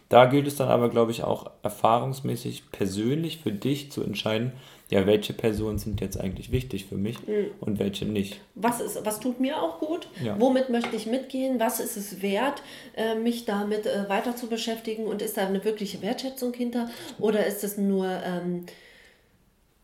[0.08, 4.52] Da gilt es dann aber, glaube ich, auch erfahrungsmäßig persönlich für dich zu entscheiden,
[4.90, 7.50] ja, welche Personen sind jetzt eigentlich wichtig für mich mhm.
[7.60, 8.40] und welche nicht.
[8.54, 10.08] Was, ist, was tut mir auch gut?
[10.22, 10.38] Ja.
[10.38, 11.58] Womit möchte ich mitgehen?
[11.58, 12.62] Was ist es wert,
[12.96, 15.06] äh, mich damit äh, weiter zu beschäftigen?
[15.06, 16.90] Und ist da eine wirkliche Wertschätzung hinter?
[17.18, 18.06] Oder ist es nur...
[18.06, 18.66] Ähm,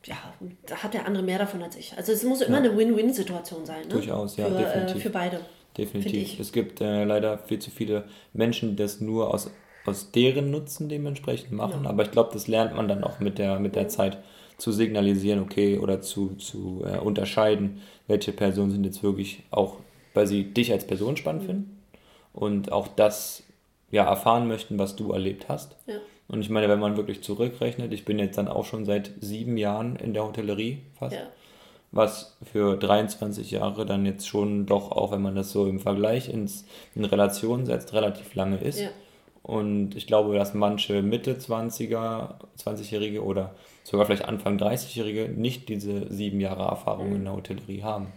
[0.06, 0.16] ja,
[0.66, 1.92] da hat der andere mehr davon als ich.
[1.96, 2.70] Also es muss immer ja.
[2.70, 3.82] eine Win-Win-Situation sein.
[3.82, 3.88] Ne?
[3.88, 4.96] Durchaus, ja, für, definitiv.
[4.96, 5.40] Äh, für beide.
[5.76, 6.40] Definitiv.
[6.40, 9.50] Es gibt äh, leider viel zu viele Menschen, die das nur aus,
[9.84, 11.84] aus deren Nutzen dementsprechend machen.
[11.84, 11.90] Ja.
[11.90, 14.18] Aber ich glaube, das lernt man dann auch mit der, mit der Zeit
[14.60, 19.76] zu signalisieren, okay, oder zu, zu äh, unterscheiden, welche Personen sind jetzt wirklich auch,
[20.12, 21.46] weil sie dich als Person spannend mhm.
[21.46, 21.82] finden
[22.32, 23.42] und auch das
[23.90, 25.76] ja, erfahren möchten, was du erlebt hast.
[25.86, 25.94] Ja.
[26.28, 29.56] Und ich meine, wenn man wirklich zurückrechnet, ich bin jetzt dann auch schon seit sieben
[29.56, 31.16] Jahren in der Hotellerie fast.
[31.16, 31.22] Ja.
[31.92, 36.28] Was für 23 Jahre dann jetzt schon doch, auch wenn man das so im Vergleich
[36.28, 38.78] ins, in Relation setzt, relativ lange ist.
[38.78, 38.90] Ja.
[39.42, 46.12] Und ich glaube, dass manche Mitte 20er, 20-Jährige oder sogar vielleicht Anfang 30-Jährige nicht diese
[46.12, 48.12] sieben Jahre Erfahrung in der Hotellerie haben.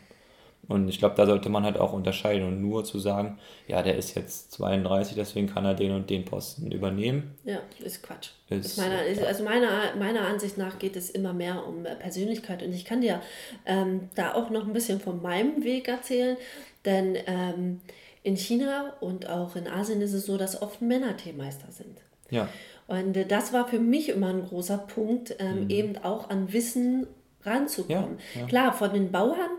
[0.68, 3.98] Und ich glaube, da sollte man halt auch unterscheiden und nur zu sagen, ja, der
[3.98, 7.36] ist jetzt 32, deswegen kann er den und den Posten übernehmen.
[7.44, 8.30] Ja, ist Quatsch.
[8.50, 12.64] Ist, meiner, ist, also meiner, meiner Ansicht nach geht es immer mehr um Persönlichkeit.
[12.64, 13.22] Und ich kann dir
[13.66, 16.38] ähm, da auch noch ein bisschen von meinem Weg erzählen,
[16.86, 17.82] denn ähm,
[18.24, 22.02] in China und auch in Asien ist es so, dass oft Männer Teemeister sind.
[22.30, 22.48] Ja.
[22.88, 25.70] Und äh, das war für mich immer ein großer Punkt, ähm, mhm.
[25.70, 27.08] eben auch an Wissen
[27.44, 28.18] ranzukommen.
[28.34, 28.48] Ja, ja.
[28.48, 29.52] Klar, von den Bauern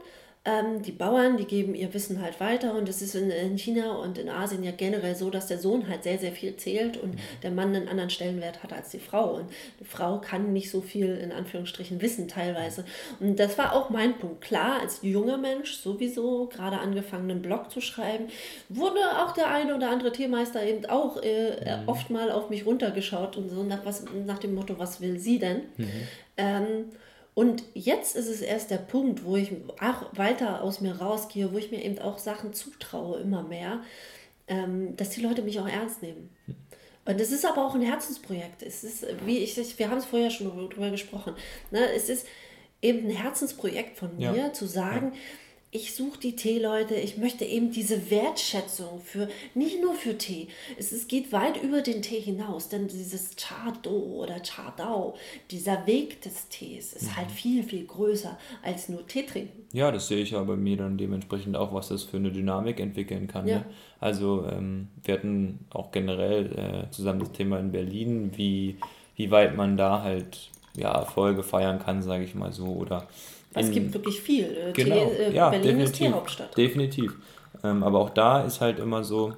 [0.46, 3.92] ähm, die Bauern, die geben ihr Wissen halt weiter und es ist in, in, China
[3.96, 7.14] und in Asien ja generell so, dass der Sohn halt sehr, sehr viel zählt und
[7.14, 7.18] mhm.
[7.42, 9.36] der Mann einen anderen Stellenwert hat als die Frau.
[9.36, 12.84] Und die Frau kann nicht so viel in Anführungsstrichen wissen teilweise.
[13.20, 14.42] Und das war auch mein Punkt.
[14.42, 18.26] Klar, als junger Mensch sowieso, gerade angefangen, einen Blog zu schreiben,
[18.68, 21.88] wurde auch der eine oder andere Teemeister eben auch äh, mhm.
[21.88, 25.38] oft mal auf mich runtergeschaut und so nach, was, nach dem Motto, was will sie
[25.38, 25.62] denn?
[25.78, 25.88] Mhm.
[26.36, 26.84] Ähm,
[27.34, 31.58] und jetzt ist es erst der Punkt, wo ich auch weiter aus mir rausgehe, wo
[31.58, 33.82] ich mir eben auch Sachen zutraue, immer mehr,
[34.46, 36.30] ähm, dass die Leute mich auch ernst nehmen.
[37.04, 38.62] Und es ist aber auch ein Herzensprojekt.
[38.62, 41.34] Es ist, wie ich, wir haben es vorher schon darüber gesprochen,
[41.70, 41.92] ne?
[41.94, 42.26] es ist
[42.80, 44.52] eben ein Herzensprojekt von mir, ja.
[44.52, 45.18] zu sagen, ja
[45.74, 50.46] ich suche die Teeleute, ich möchte eben diese Wertschätzung für, nicht nur für Tee,
[50.78, 55.16] es, es geht weit über den Tee hinaus, denn dieses Cha Do oder Cha Dao,
[55.50, 57.16] dieser Weg des Tees ist mhm.
[57.16, 59.64] halt viel, viel größer als nur Tee trinken.
[59.72, 62.78] Ja, das sehe ich ja bei mir dann dementsprechend auch, was das für eine Dynamik
[62.78, 63.48] entwickeln kann.
[63.48, 63.58] Ja.
[63.58, 63.64] Ne?
[63.98, 68.76] Also ähm, wir hatten auch generell äh, zusammen das Thema in Berlin, wie,
[69.16, 73.08] wie weit man da halt ja, Erfolge feiern kann, sage ich mal so, oder
[73.54, 74.44] es gibt wirklich viel.
[74.44, 76.56] Äh, genau, Tee, äh, ja, Berlin definitiv, ist Teehauptstadt.
[76.56, 77.16] Definitiv.
[77.62, 79.34] Ähm, aber auch da ist halt immer so,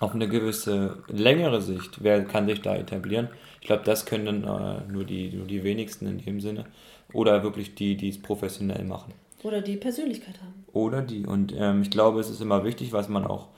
[0.00, 3.28] auf eine gewisse längere Sicht, wer kann sich da etablieren?
[3.60, 6.66] Ich glaube, das können äh, nur, die, nur die wenigsten in dem Sinne.
[7.12, 9.14] Oder wirklich die, die es professionell machen.
[9.42, 10.64] Oder die Persönlichkeit haben.
[10.72, 11.24] Oder die.
[11.24, 13.48] Und ähm, ich glaube, es ist immer wichtig, was man auch,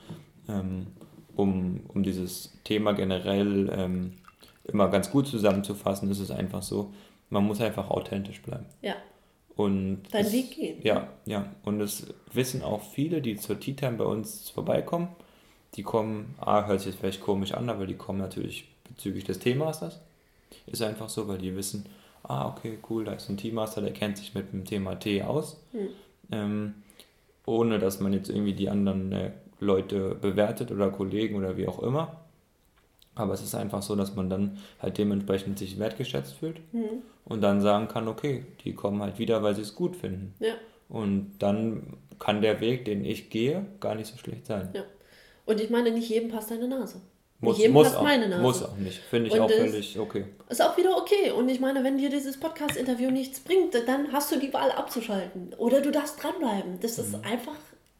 [0.47, 0.87] ähm,
[1.35, 4.13] um, um dieses Thema generell ähm,
[4.65, 6.93] immer ganz gut zusammenzufassen, ist es einfach so,
[7.29, 8.65] man muss einfach authentisch bleiben.
[8.81, 8.95] Ja.
[9.55, 10.83] Und Dein das, Weg geht.
[10.83, 11.51] Ja, ja.
[11.63, 15.09] Und es wissen auch viele, die zur Tea Time bei uns vorbeikommen.
[15.75, 19.39] Die kommen, ah, hört sich jetzt vielleicht komisch an, aber die kommen natürlich bezüglich des
[19.39, 19.99] Teamasters.
[20.65, 21.85] Ist einfach so, weil die wissen,
[22.23, 25.59] ah, okay, cool, da ist ein Teammaster, der kennt sich mit dem Thema Tee aus.
[25.71, 25.87] Hm.
[26.31, 26.73] Ähm,
[27.45, 31.81] ohne dass man jetzt irgendwie die anderen äh, Leute bewertet oder Kollegen oder wie auch
[31.81, 32.18] immer.
[33.19, 37.03] Aber es ist einfach so, dass man dann halt dementsprechend sich wertgeschätzt fühlt mhm.
[37.25, 40.33] und dann sagen kann, okay, die kommen halt wieder, weil sie es gut finden.
[40.39, 40.53] Ja.
[40.87, 44.69] Und dann kann der Weg, den ich gehe, gar nicht so schlecht sein.
[44.73, 44.83] Ja.
[45.45, 47.01] Und ich meine, nicht jedem passt deine Nase.
[47.41, 48.41] Muss, nicht jedem muss passt auch, meine Nase.
[48.41, 48.99] Muss auch nicht.
[48.99, 50.25] Finde ich und auch völlig okay.
[50.49, 51.31] Ist auch wieder okay.
[51.31, 55.53] Und ich meine, wenn dir dieses Podcast-Interview nichts bringt, dann hast du die Wahl abzuschalten.
[55.57, 56.79] Oder du darfst dranbleiben.
[56.81, 57.03] Das mhm.
[57.03, 57.55] ist einfach,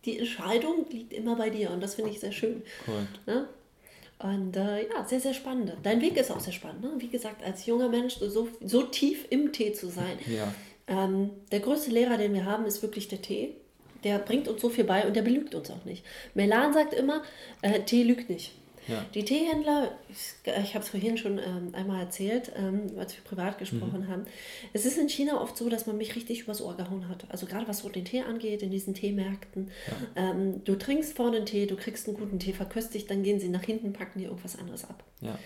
[0.05, 1.71] die Entscheidung liegt immer bei dir.
[1.71, 2.63] Und das finde ich sehr schön.
[2.86, 3.19] Korrekt.
[3.25, 3.47] Ja?
[4.19, 5.73] Und äh, ja, sehr, sehr spannend.
[5.82, 6.82] Dein Weg ist auch sehr spannend.
[6.82, 6.91] Ne?
[6.97, 10.19] Wie gesagt, als junger Mensch so, so tief im Tee zu sein.
[10.27, 10.53] Ja.
[10.88, 13.55] Ähm, der größte Lehrer, den wir haben, ist wirklich der Tee.
[14.03, 16.05] Der bringt uns so viel bei und der belügt uns auch nicht.
[16.34, 17.23] Melan sagt immer,
[17.62, 18.51] äh, Tee lügt nicht.
[18.87, 19.05] Ja.
[19.13, 24.01] Die Teehändler, ich, habe es vorhin schon ähm, einmal erzählt, ähm, als wir privat gesprochen
[24.01, 24.07] mhm.
[24.07, 24.25] haben.
[24.73, 27.25] Es ist in China oft so, dass man mich richtig übers Ohr gehauen hat.
[27.29, 29.71] Also gerade was so den Tee angeht, in diesen Teemärkten.
[30.15, 30.31] Ja.
[30.31, 33.49] Ähm, du trinkst vorne einen Tee, du kriegst einen guten Tee verköstigt, dann gehen sie
[33.49, 35.03] nach hinten, packen dir irgendwas anderes ab.
[35.21, 35.37] Ja.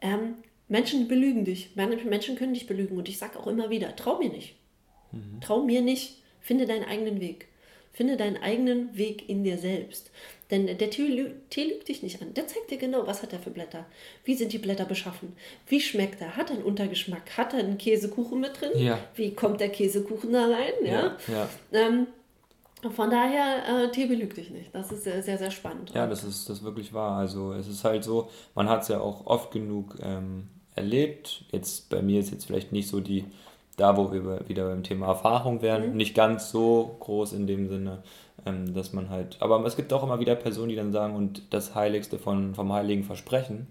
[0.00, 0.34] Ähm,
[0.68, 1.70] Menschen belügen dich.
[1.74, 2.96] Menschen können dich belügen.
[2.96, 4.56] Und ich sage auch immer wieder, trau mir nicht.
[5.12, 5.40] Mhm.
[5.40, 6.22] Trau mir nicht.
[6.40, 7.48] Finde deinen eigenen Weg
[7.98, 10.12] Finde deinen eigenen Weg in dir selbst.
[10.50, 12.32] Denn der Tee, lü Tee lügt dich nicht an.
[12.34, 13.84] Der zeigt dir genau, was hat er für Blätter.
[14.24, 15.34] Wie sind die Blätter beschaffen?
[15.66, 16.36] Wie schmeckt er?
[16.36, 17.36] Hat er einen Untergeschmack?
[17.36, 18.70] Hat er einen Käsekuchen mit drin?
[18.76, 18.98] Ja.
[19.14, 20.72] Wie kommt der Käsekuchen da rein?
[20.84, 21.16] Ja.
[21.28, 21.48] ja.
[21.72, 22.06] Ähm,
[22.94, 24.74] von daher, äh, Tee belügt dich nicht.
[24.74, 25.90] Das ist sehr, sehr, sehr spannend.
[25.94, 27.18] Ja, das ist das ist wirklich wahr.
[27.18, 31.44] Also es ist halt so, man hat es ja auch oft genug ähm, erlebt.
[31.50, 33.24] Jetzt bei mir ist jetzt vielleicht nicht so die,
[33.76, 35.96] da wo wir wieder beim Thema Erfahrung wären, Mhm.
[35.96, 38.02] nicht ganz so groß in dem Sinne,
[38.48, 41.42] ähm, dass man halt, aber es gibt auch immer wieder Personen, die dann sagen, und
[41.50, 43.66] das Heiligste von, vom Heiligen Versprechen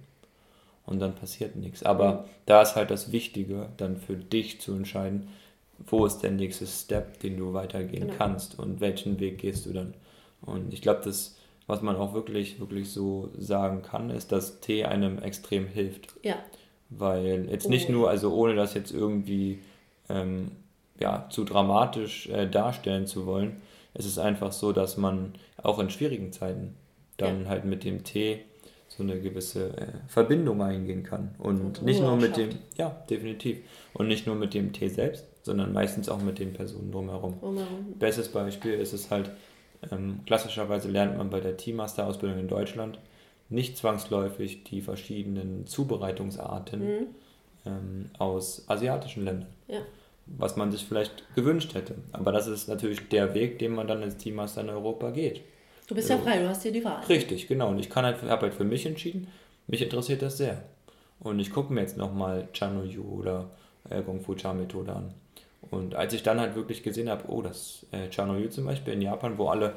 [0.86, 1.84] und dann passiert nichts.
[1.84, 2.20] Aber Mhm.
[2.46, 5.28] da ist halt das Wichtige, dann für dich zu entscheiden,
[5.88, 8.18] wo ist der nächste Step, den du weitergehen Genau.
[8.18, 9.94] kannst und welchen Weg gehst du dann.
[10.42, 11.38] Und ich glaube, das,
[11.68, 16.14] was man auch wirklich, wirklich so sagen kann, ist, dass Tee einem extrem hilft.
[16.24, 16.36] Ja,
[16.90, 17.92] Weil jetzt nicht Oh.
[17.94, 19.60] nur, also ohne das jetzt irgendwie
[20.10, 20.52] ähm,
[21.00, 23.62] ja, zu dramatisch äh, darstellen zu wollen,
[23.98, 26.76] es ist einfach so, dass man auch in schwierigen Zeiten
[27.18, 28.42] dann halt mit dem Tee
[28.90, 31.36] so eine gewisse äh, Verbindung eingehen kann.
[31.40, 33.58] Und Und nicht nur mit dem, ja, definitiv.
[33.94, 37.40] Und nicht nur mit dem Tee selbst, sondern meistens auch mit den Personen drumherum.
[37.40, 37.94] drumherum.
[38.00, 39.32] Bestes Beispiel ist es halt,
[39.92, 43.00] ähm, klassischerweise lernt man bei der Teammaster-Ausbildung in Deutschland
[43.50, 47.08] nicht zwangsläufig die verschiedenen Zubereitungsarten Mhm.
[47.66, 49.80] ähm, aus asiatischen Ländern, Ja.
[50.38, 51.96] Was man sich vielleicht gewünscht hätte.
[52.12, 55.42] Aber das ist natürlich der Weg, den man dann als Teammaster in Europa geht.
[55.88, 57.02] Du bist ja frei, du hast hier die Wahl.
[57.08, 57.70] Richtig, genau.
[57.70, 59.28] Und ich kann halt, habe halt für mich entschieden,
[59.68, 60.64] mich interessiert das sehr.
[61.20, 63.50] Und ich gucke mir jetzt nochmal Chano Yu oder
[63.90, 65.14] äh, Kung Fu Cha Methode an.
[65.72, 68.94] Und als ich dann halt wirklich gesehen habe, oh, das äh, Chano Yu zum Beispiel
[68.94, 69.74] in Japan, wo alle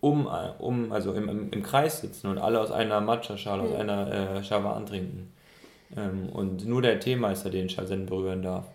[0.00, 3.70] um, äh, um also im, im, im Kreis sitzen und alle aus einer Matcha-Schale, aus
[3.70, 3.76] Mhm.
[3.76, 5.32] einer äh, Shawan trinken.
[5.96, 8.66] Ähm, und nur der Teemeister den Shazen berühren darf.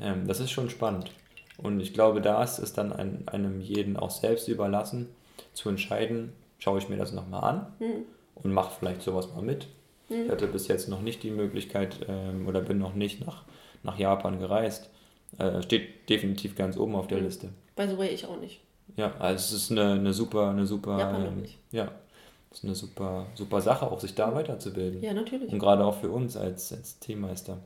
[0.00, 1.10] Ähm, das ist schon spannend.
[1.58, 5.08] Und ich glaube, da ist es dann ein, einem jeden auch selbst überlassen,
[5.52, 8.04] zu entscheiden, schaue ich mir das nochmal an Mhm.
[8.36, 9.66] und mache vielleicht sowas mal mit.
[10.08, 10.24] Mhm.
[10.24, 13.44] Ich hatte bis jetzt noch nicht die Möglichkeit ähm, oder bin noch nicht nach,
[13.82, 14.90] nach Japan gereist.
[15.38, 17.24] Äh, steht definitiv ganz oben auf der Mhm.
[17.24, 17.48] Liste.
[17.76, 18.60] The way, ich auch nicht.
[18.96, 21.58] Ja, also es ist eine, eine super, eine super, Japan ähm, nicht.
[21.72, 21.92] ja,
[22.50, 25.00] es ist eine super, super Sache, auch sich da weiterzubilden.
[25.02, 25.52] Ja, natürlich.
[25.52, 27.58] Und gerade auch für uns als, als Teammeister.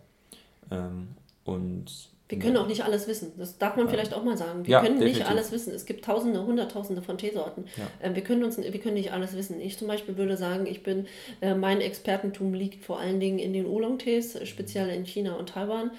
[0.70, 1.08] Ähm,
[1.44, 3.32] und Wir können auch nicht alles wissen.
[3.36, 4.64] Das darf man vielleicht auch mal sagen.
[4.66, 5.30] Wir Ja, können nicht definitiv.
[5.30, 5.74] alles wissen.
[5.74, 7.66] Es gibt Tausende, Hunderttausende von Teesorten.
[7.76, 7.86] Ja.
[8.02, 9.60] Ähm, wir, können uns, wir können nicht alles wissen.
[9.60, 11.06] Ich zum Beispiel würde sagen, ich bin,
[11.42, 15.50] äh, mein Expertentum liegt vor allen Dingen in den Oolong-Tees, äh, speziell in China und
[15.50, 15.90] Taiwan.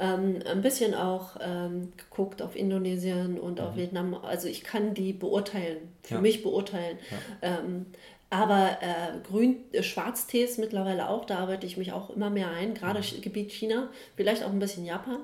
[0.00, 4.14] Ähm, ein bisschen auch ähm, geguckt auf Indonesien und auf Vietnam.
[4.14, 6.22] Also ich kann die beurteilen, für Mhm.
[6.22, 6.98] Mich beurteilen.
[7.42, 7.86] Ähm,
[8.30, 12.72] aber äh, Grün, äh, Schwarztees mittlerweile auch, da arbeite ich mich auch immer mehr ein,
[12.72, 13.20] gerade Mhm.
[13.20, 15.18] Gebiet China, vielleicht auch ein bisschen Japan.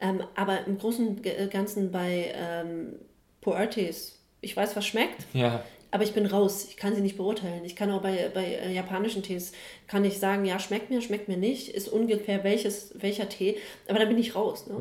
[0.00, 2.94] Ähm, aber im Großen und Ge- Ganzen bei ähm,
[3.40, 6.66] Puertes, ich weiß, was schmeckt, ja, aber ich bin raus.
[6.68, 7.64] Ich kann sie nicht beurteilen.
[7.64, 9.52] Ich kann auch bei, bei äh, japanischen Tees,
[9.86, 13.56] kann ich sagen, ja, schmeckt mir, schmeckt mir nicht, ist ungefähr welches, welcher Tee,
[13.88, 14.66] aber da bin ich raus.
[14.66, 14.76] Ne?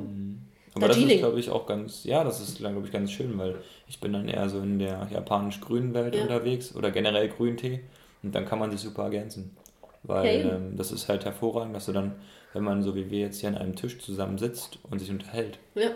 [0.74, 1.20] Aber das ist, Darjeeling.
[1.20, 4.28] glaube ich, auch ganz, ja, das ist, glaube ich, ganz schön, weil ich bin dann
[4.28, 6.24] eher so in der japanisch-grünen Welt Ja.
[6.24, 7.82] unterwegs oder generell Grüntee
[8.24, 9.56] und dann kann man sich super ergänzen.
[10.02, 10.50] Ja, Weil eben.
[10.50, 12.16] ähm, das ist halt hervorragend, dass du dann,
[12.56, 15.92] wenn man so wie wir jetzt hier an einem Tisch zusammensitzt und sich unterhält, Ja.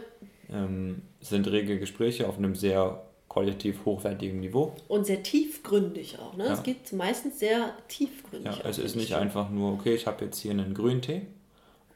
[0.53, 4.75] ähm, sind rege Gespräche auf einem sehr qualitativ hochwertigen Niveau.
[4.87, 6.35] Und sehr tiefgründig auch.
[6.35, 6.45] Ne?
[6.45, 6.53] Ja.
[6.53, 8.57] Es geht meistens sehr tiefgründig.
[8.57, 9.15] Ja, es ist finde nicht ich.
[9.15, 11.21] einfach nur, okay, ich habe jetzt hier einen Grüntee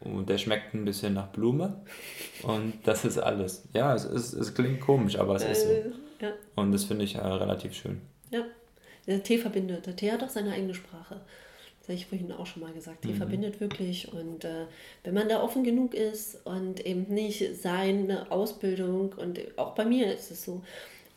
[0.01, 1.81] und der schmeckt ein bisschen nach Blume
[2.43, 3.63] und das ist alles.
[3.73, 5.69] Ja, es, ist, es klingt komisch, aber es ist so.
[5.69, 8.01] Äh, ja, Und das finde ich äh, relativ schön.
[8.31, 8.43] ja.
[9.05, 9.85] Der Tee verbindet.
[9.85, 11.19] Der Tee hat auch seine eigene Sprache.
[11.85, 13.01] Das habe ich vorhin auch schon mal gesagt.
[13.01, 13.15] Tee Mhm.
[13.17, 14.11] verbindet wirklich.
[14.13, 14.67] Und äh,
[15.03, 20.13] wenn man da offen genug ist und eben nicht seine Ausbildung, und auch bei mir
[20.13, 20.61] ist es so,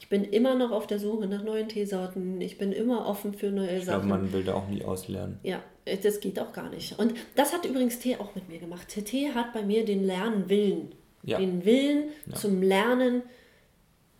[0.01, 2.41] ich bin immer noch auf der Suche nach neuen Teesorten.
[2.41, 4.09] Ich bin immer offen für neue Ich glaube, Sachen.
[4.09, 5.39] man will da auch nie auslernen.
[5.45, 6.99] Ja, äh, das geht auch gar nicht.
[6.99, 8.89] Und das hat übrigens Tee auch mit mir gemacht.
[8.89, 10.89] Tee hat bei mir den Lernwillen,
[11.23, 11.39] Ja.
[11.39, 12.35] den Willen Ja.
[12.35, 13.23] zum Lernen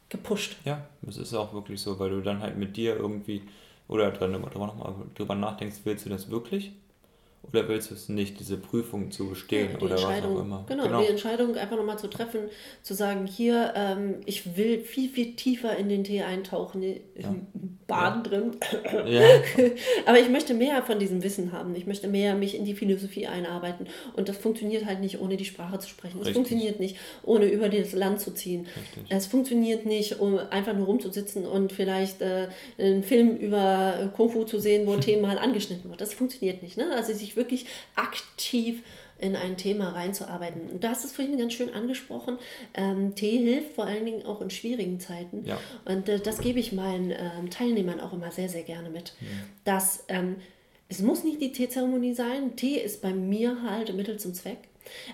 [0.09, 0.57] gepusht.
[0.65, 3.43] Ja, es ist auch wirklich so, weil du dann halt mit dir irgendwie
[3.89, 6.73] oder dran, drüber, mal drüber nachdenkst, willst du das wirklich?
[7.53, 10.65] Oder willst du es nicht, diese Prüfung zu bestehen Ja, oder was auch immer?
[10.69, 12.41] Genau, die Entscheidung einfach nochmal zu treffen,
[12.83, 17.47] zu sagen, hier, ähm, ich will viel, viel tiefer in den Tee eintauchen, im
[17.87, 18.57] Baden drin.
[19.07, 19.23] Ja,
[20.07, 21.75] Aber ich möchte mehr von diesem Wissen haben.
[21.77, 23.87] Ich möchte mehr mich in die Philosophie einarbeiten.
[24.15, 26.21] Und das funktioniert halt nicht, ohne die Sprache zu sprechen.
[26.23, 28.67] Es funktioniert nicht, ohne über das Land zu ziehen.
[28.77, 29.05] Richtig.
[29.09, 34.45] Es funktioniert nicht, um einfach nur rumzusitzen und vielleicht äh, einen Film über Kung Fu
[34.45, 36.01] zu sehen, wo ein Thema mal angeschnitten wird.
[36.01, 36.77] Das funktioniert nicht.
[36.77, 36.91] Ne?
[36.95, 38.83] Also sich wirklich aktiv
[39.19, 40.69] in ein Thema reinzuarbeiten.
[40.71, 42.39] Und du hast es vorhin ganz schön angesprochen.
[42.75, 45.45] Ähm, Tee hilft vor allen Dingen auch in schwierigen Zeiten.
[45.47, 45.59] Ja.
[45.85, 49.15] Und äh, das gebe ich meinen ähm, Teilnehmern auch immer sehr, sehr gerne mit.
[49.21, 49.27] Mhm.
[49.65, 50.37] Dass ähm,
[50.89, 52.57] es muss nicht die Teezeremonie sein.
[52.57, 54.59] Tee ist bei mir halt Mittel zum Zweck.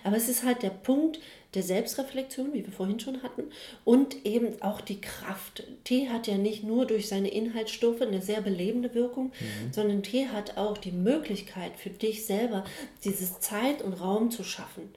[0.05, 1.19] Aber es ist halt der Punkt
[1.55, 3.45] der Selbstreflexion, wie wir vorhin schon hatten,
[3.85, 5.65] und eben auch die Kraft.
[5.85, 9.33] Tee hat ja nicht nur durch seine Inhaltsstoffe eine sehr belebende Wirkung,
[9.71, 12.65] sondern Tee hat auch die Möglichkeit für dich selber,
[13.05, 14.89] dieses Zeit und Raum zu schaffen.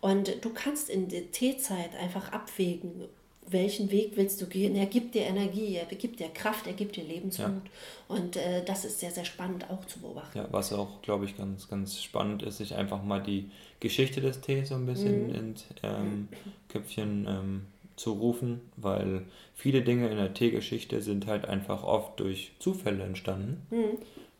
[0.00, 3.08] Und du kannst in der Teezeit einfach abwägen,
[3.52, 4.74] welchen Weg willst du gehen?
[4.76, 7.62] Er gibt dir Energie, er gibt dir Kraft, er gibt dir Lebensmut.
[8.08, 10.38] Und äh, das ist sehr, sehr spannend auch zu beobachten.
[10.38, 14.40] Ja, was auch, glaube ich, ganz, ganz spannend ist, sich einfach mal die Geschichte des
[14.40, 16.28] Tees so ein bisschen ins ähm,
[16.68, 22.52] Köpfchen ähm, zu rufen, weil viele Dinge in der Teegeschichte sind halt einfach oft durch
[22.58, 23.66] Zufälle entstanden,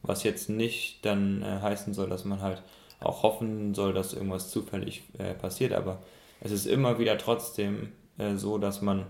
[0.03, 2.62] was jetzt nicht dann äh, heißen soll, dass man halt
[3.01, 6.03] auch hoffen soll, dass irgendwas zufällig äh, passiert, aber
[6.40, 9.06] es ist immer wieder trotzdem äh, so, dass man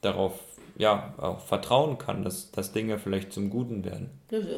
[0.00, 0.32] darauf
[0.76, 4.10] ja auch vertrauen kann, dass, dass Dinge vielleicht zum Guten werden.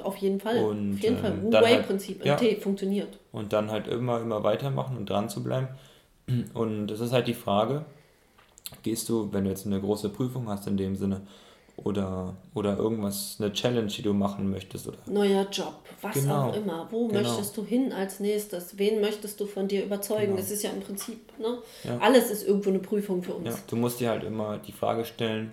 [0.04, 0.58] Auf jeden Fall.
[0.58, 1.32] Und, Auf jeden Fall.
[1.32, 2.38] dann halt- Wu-Wei-Prinzip im ja.
[2.60, 3.18] Funktioniert.
[3.32, 5.68] und dann halt immer, immer weitermachen und dran zu bleiben.
[6.54, 7.84] Und es ist halt die Frage,
[8.84, 11.22] gehst du, wenn du jetzt eine große Prüfung hast in dem Sinne,
[11.76, 16.50] oder, oder irgendwas, eine Challenge, die du machen möchtest, oder Neuer Job, was Genau.
[16.50, 16.86] auch immer.
[16.90, 17.20] Wo Genau.
[17.22, 18.78] möchtest du hin als nächstes?
[18.78, 20.26] Wen möchtest du von dir überzeugen?
[20.26, 20.36] Genau.
[20.36, 21.58] Das ist ja im Prinzip, ne?
[21.84, 21.98] Ja.
[21.98, 23.48] Alles ist irgendwo eine Prüfung für uns.
[23.48, 25.52] ja, du musst dir halt immer die Frage stellen,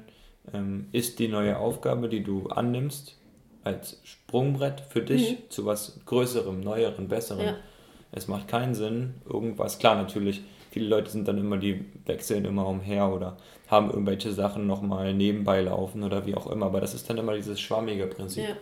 [0.53, 3.15] ähm, ist die neue Aufgabe, die du annimmst,
[3.63, 7.41] als Sprungbrett für dich zu was Größerem, Neuerem, Besserem.
[7.41, 7.47] Mhm.
[7.47, 7.55] Ja.
[8.11, 12.67] Es macht keinen Sinn, irgendwas, klar natürlich, viele Leute sind dann immer, die wechseln immer
[12.67, 17.09] umher oder haben irgendwelche Sachen nochmal nebenbei laufen oder wie auch immer, aber das ist
[17.09, 18.43] dann immer dieses schwammige Prinzip.
[18.49, 18.55] Ja.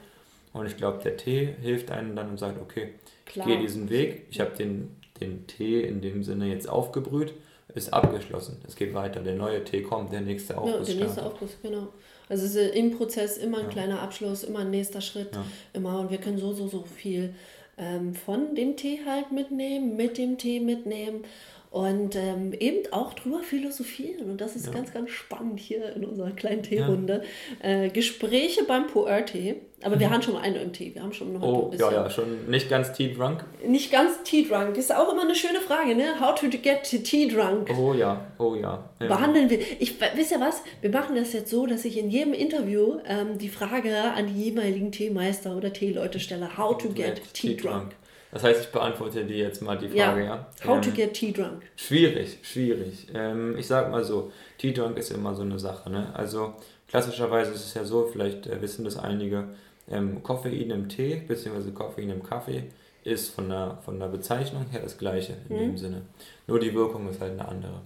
[0.53, 2.89] Und ich glaube, der Tee hilft einem dann und sagt, okay,
[3.25, 3.47] Klar.
[3.47, 7.33] ich gehe diesen Weg, ich habe den, den Tee in dem Sinne jetzt aufgebrüht,
[7.75, 8.57] ist abgeschlossen.
[8.67, 11.25] Es geht weiter, der neue Tee kommt, der nächste Ja, Aufguss der nächste.
[11.25, 11.89] Aufguss, genau.
[12.29, 13.69] Also es ist im Prozess immer ein Ja.
[13.71, 15.45] kleiner Abschluss, immer ein nächster Schritt, Ja.
[15.73, 17.33] immer und wir können so, so, so viel
[17.77, 21.23] ähm, von dem Tee halt mitnehmen, mit dem Tee mitnehmen
[21.71, 24.73] und ähm, eben auch drüber philosophieren und das ist Ja.
[24.73, 27.23] ganz, ganz spannend hier in unserer kleinen Teerunde.
[27.61, 31.33] Äh, Gespräche beim Puer-Tee, aber wir haben schon mal einen im Tee, wir haben schon
[31.33, 31.55] noch ein Mhm.
[31.55, 33.43] Oh, ja, ja, schon nicht ganz tea drunk.
[33.65, 36.19] Nicht ganz Tea-Drunk, ist auch immer eine schöne Frage, ne?
[36.19, 37.69] How to get Tea-Drunk?
[37.77, 38.89] Oh ja, oh ja.
[38.99, 39.07] ja.
[39.07, 39.59] behandeln wir.
[39.79, 40.61] Ich, wisst ihr was?
[40.81, 44.45] Wir machen das jetzt so, dass ich in jedem Interview ähm, die Frage an die
[44.45, 47.91] jeweiligen Teemeister oder Teeleute stelle: How to get tea drunk?
[48.31, 50.47] Das heißt, ich beantworte dir jetzt mal die Frage, ja.
[50.65, 51.63] How to Ähm, get tea drunk?
[51.77, 53.07] Schwierig, schwierig.
[53.13, 55.89] Ähm, ich sag mal so, Tea Drunk ist immer so eine Sache.
[55.89, 56.13] Ne?
[56.13, 56.53] Also
[56.87, 59.45] klassischerweise ist es ja so, vielleicht äh, wissen das einige,
[59.89, 61.71] ähm, Koffein im Tee bzw.
[61.71, 62.63] Koffein im Kaffee
[63.05, 66.01] ist von der, von der Bezeichnung her das gleiche in dem Sinne.
[66.47, 67.81] Nur die Wirkung ist halt eine andere.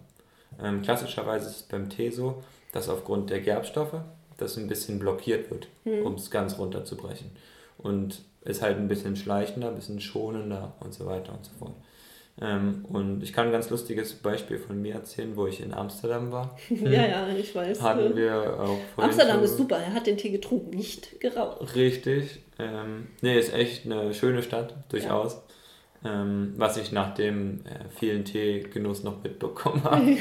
[0.62, 4.02] Ähm, klassischerweise ist es beim Tee so, dass aufgrund der Gerbstoffe
[4.38, 7.30] das ein bisschen blockiert wird, um es ganz runterzubrechen.
[7.78, 11.76] Und ist halt ein bisschen schleichender, ein bisschen schonender und so weiter und so fort.
[12.42, 16.32] Ähm, und ich kann ein ganz lustiges Beispiel von mir erzählen, wo ich in Amsterdam
[16.32, 16.58] war.
[16.70, 17.82] Ja, ja, ich weiß.
[17.82, 19.78] Hatten wir auch Amsterdam schon- ist super.
[19.78, 21.76] Er hat den Tee getrunken, nicht geraucht.
[21.76, 22.40] Richtig.
[22.58, 25.42] Ähm, nee, ist echt eine schöne Stadt, durchaus.
[26.04, 30.18] Ähm, was ich nach dem äh, vielen Teegenuss noch mitbekommen habe.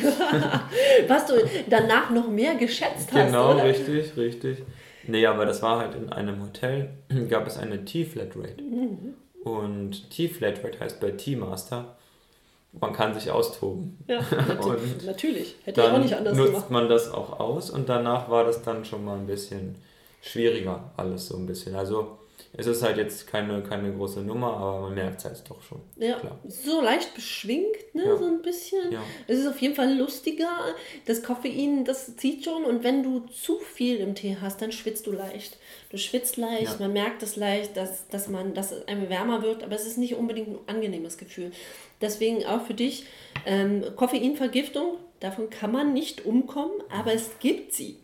[1.09, 1.35] Was du
[1.70, 3.64] danach noch mehr geschätzt hast, genau, oder?
[3.64, 4.59] richtig, richtig.
[5.11, 6.90] Nee, aber das war halt in einem Hotel,
[7.29, 8.62] gab es eine Tea Flatrate.
[8.62, 9.14] Mhm.
[9.44, 11.96] Und Tea Flatrate heißt bei Tea Master,
[12.73, 13.99] man kann sich austoben.
[14.07, 14.18] Ja,
[14.61, 15.57] Und natürlich.
[15.64, 16.70] Hätte ich auch nicht anders nutzt gemacht.
[16.70, 19.77] man das auch aus und danach war das dann schon mal ein bisschen
[20.23, 21.75] schwieriger, alles so ein bisschen.
[21.75, 22.18] Also
[22.52, 25.80] es ist halt jetzt keine, keine große Nummer, aber man merkt es halt doch schon.
[25.96, 26.38] Ja, Klar.
[26.48, 28.16] so leicht beschwingt, ne, Ja.
[28.16, 28.90] so ein bisschen.
[28.92, 29.02] Ja.
[29.28, 30.48] Es ist auf jeden Fall lustiger.
[31.06, 32.64] Das Koffein, das zieht schon.
[32.64, 35.58] Und wenn du zu viel im Tee hast, dann schwitzt du leicht.
[35.90, 36.76] Du schwitzt leicht, Ja.
[36.80, 39.96] man merkt es leicht, dass, dass, man, dass es einem wärmer wird, aber es ist
[39.98, 41.52] nicht unbedingt ein angenehmes Gefühl.
[42.00, 43.04] Deswegen auch für dich
[43.46, 47.96] ähm, Koffeinvergiftung, davon kann man nicht umkommen, aber es gibt sie.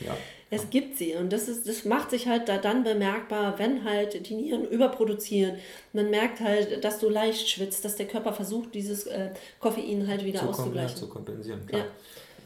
[0.00, 0.16] Ja.
[0.50, 4.28] Es gibt sie und das, ist, das macht sich halt da dann bemerkbar, wenn halt
[4.28, 5.56] die Nieren überproduzieren.
[5.92, 9.30] Man merkt halt, dass du leicht schwitzt, dass der Körper versucht, dieses äh,
[9.60, 10.96] Koffein halt wieder zu, kom ja, auszugleichen.
[10.96, 11.84] zu kompensieren, klar.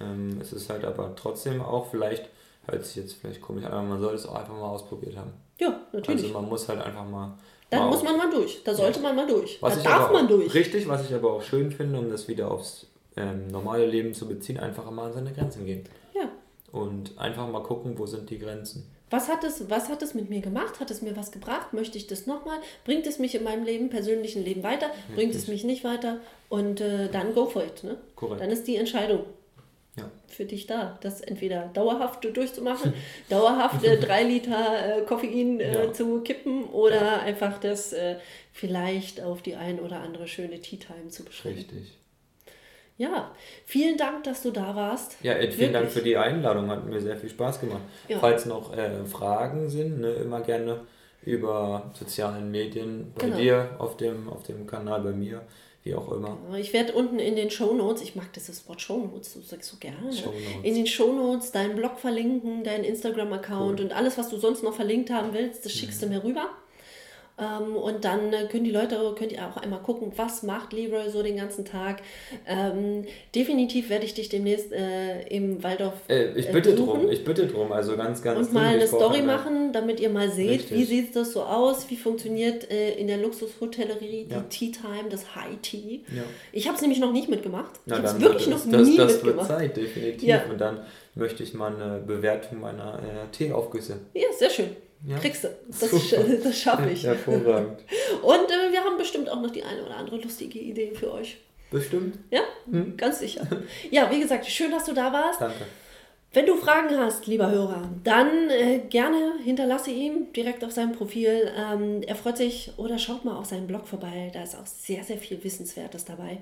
[0.00, 2.28] Ähm, es ist halt aber trotzdem auch vielleicht,
[2.66, 5.32] hört sich jetzt vielleicht komisch an, aber man soll es auch einfach mal ausprobiert haben.
[5.60, 6.24] Ja, natürlich.
[6.24, 7.38] Also man muss halt einfach mal.
[7.70, 8.62] Dann muss man mal durch.
[8.64, 9.62] Da sollte man mal durch.
[9.62, 10.52] Was da darf man durch.
[10.52, 12.86] Richtig, was ich aber auch schön finde, um das wieder aufs
[13.16, 15.84] ähm, normale Leben zu beziehen, einfach mal an seine Grenzen gehen.
[16.72, 18.90] Und einfach mal gucken, wo sind die Grenzen.
[19.10, 20.80] Was hat, es, was hat es mit mir gemacht?
[20.80, 21.74] Hat es mir was gebracht?
[21.74, 22.58] Möchte ich das nochmal?
[22.84, 24.86] Bringt es mich in meinem Leben, persönlichen Leben weiter?
[24.86, 25.14] Richtig.
[25.14, 26.20] Bringt es mich nicht weiter?
[26.48, 27.84] Und äh, dann go for it.
[27.84, 27.98] Ne?
[28.16, 28.40] Korrekt.
[28.40, 29.24] Dann ist die Entscheidung
[29.96, 30.10] ja.
[30.28, 32.94] für dich da, das entweder dauerhaft durchzumachen,
[33.28, 35.92] dauerhaft äh, drei Liter äh, Koffein äh, ja.
[35.92, 37.18] zu kippen oder ja.
[37.18, 38.16] einfach das äh,
[38.52, 41.76] vielleicht auf die ein oder andere schöne Tea Time zu beschränken.
[41.76, 41.98] Richtig.
[43.02, 43.32] Ja,
[43.64, 45.16] vielen Dank, dass du da warst.
[45.24, 45.72] Ja, Ed, vielen Wirklich.
[45.72, 47.82] Dank für die Einladung, hat mir sehr viel Spaß gemacht.
[48.06, 48.20] Ja.
[48.20, 50.82] Falls noch äh, Fragen sind, ne, immer gerne
[51.24, 53.36] über sozialen Medien bei genau.
[53.36, 55.42] dir auf dem, auf dem Kanal, bei mir
[55.82, 56.38] wie auch immer.
[56.56, 59.68] Ich werde unten in den Show Notes, ich mag dieses Wort Show Notes, du sagst
[59.68, 60.12] so gerne,
[60.62, 63.86] in den Show Notes deinen Blog verlinken, deinen Instagram-Account cool.
[63.86, 66.06] und alles, was du sonst noch verlinkt haben willst, das schickst mhm.
[66.06, 66.50] du mir rüber.
[67.38, 71.08] Ähm, und dann äh, können die Leute, könnt ihr auch einmal gucken, was macht Leroy
[71.10, 72.02] so den ganzen Tag.
[72.46, 75.94] Ähm, definitiv werde ich dich demnächst äh, im Waldorf.
[76.08, 78.48] Äh, ich bitte drum, ich bitte drum, also ganz, ganz.
[78.48, 80.78] Und mal eine Story machen, damit ihr mal seht, Richtig.
[80.78, 84.44] wie sieht das so aus, wie funktioniert äh, in der Luxushotellerie die ja.
[84.50, 86.00] Tea Time, das High Tea.
[86.14, 86.22] Ja.
[86.52, 87.80] Ich habe es nämlich noch nicht mitgemacht.
[87.86, 89.50] Na, ich habe es wirklich noch das, nie das mitgemacht.
[89.50, 90.28] Das wird Zeit, definitiv.
[90.28, 90.44] Ja.
[90.50, 90.80] Und dann
[91.14, 94.00] möchte ich mal eine Bewertung meiner äh, Teeaufgüsse.
[94.14, 94.76] Ja, sehr schön.
[95.06, 95.18] Ja.
[95.18, 95.48] Kriegst du.
[95.68, 95.90] Das,
[96.44, 97.04] das schaffe ich.
[97.04, 97.80] Hervorragend.
[98.22, 101.38] Und äh, wir haben bestimmt auch noch die eine oder andere lustige Idee für euch.
[101.70, 102.18] Bestimmt.
[102.30, 102.96] Ja, hm?
[102.96, 103.46] ganz sicher.
[103.90, 105.40] Ja, wie gesagt, schön, dass du da warst.
[105.40, 105.64] Danke.
[106.34, 111.50] Wenn du Fragen hast, lieber Hörer, dann äh, gerne hinterlasse ihm direkt auf seinem Profil.
[111.56, 114.30] Ähm, er freut sich oder schaut mal auf seinen Blog vorbei.
[114.32, 116.38] Da ist auch sehr, sehr viel Wissenswertes dabei.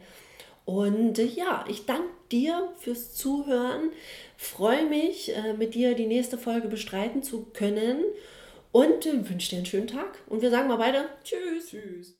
[0.65, 3.91] Und äh, ja, ich danke dir fürs Zuhören.
[4.37, 8.05] Freue mich, äh, mit dir die nächste Folge bestreiten zu können
[8.73, 10.18] und wünsche dir einen schönen Tag.
[10.27, 11.71] Und wir sagen mal beide Tschüss.
[11.71, 12.14] Tschüss.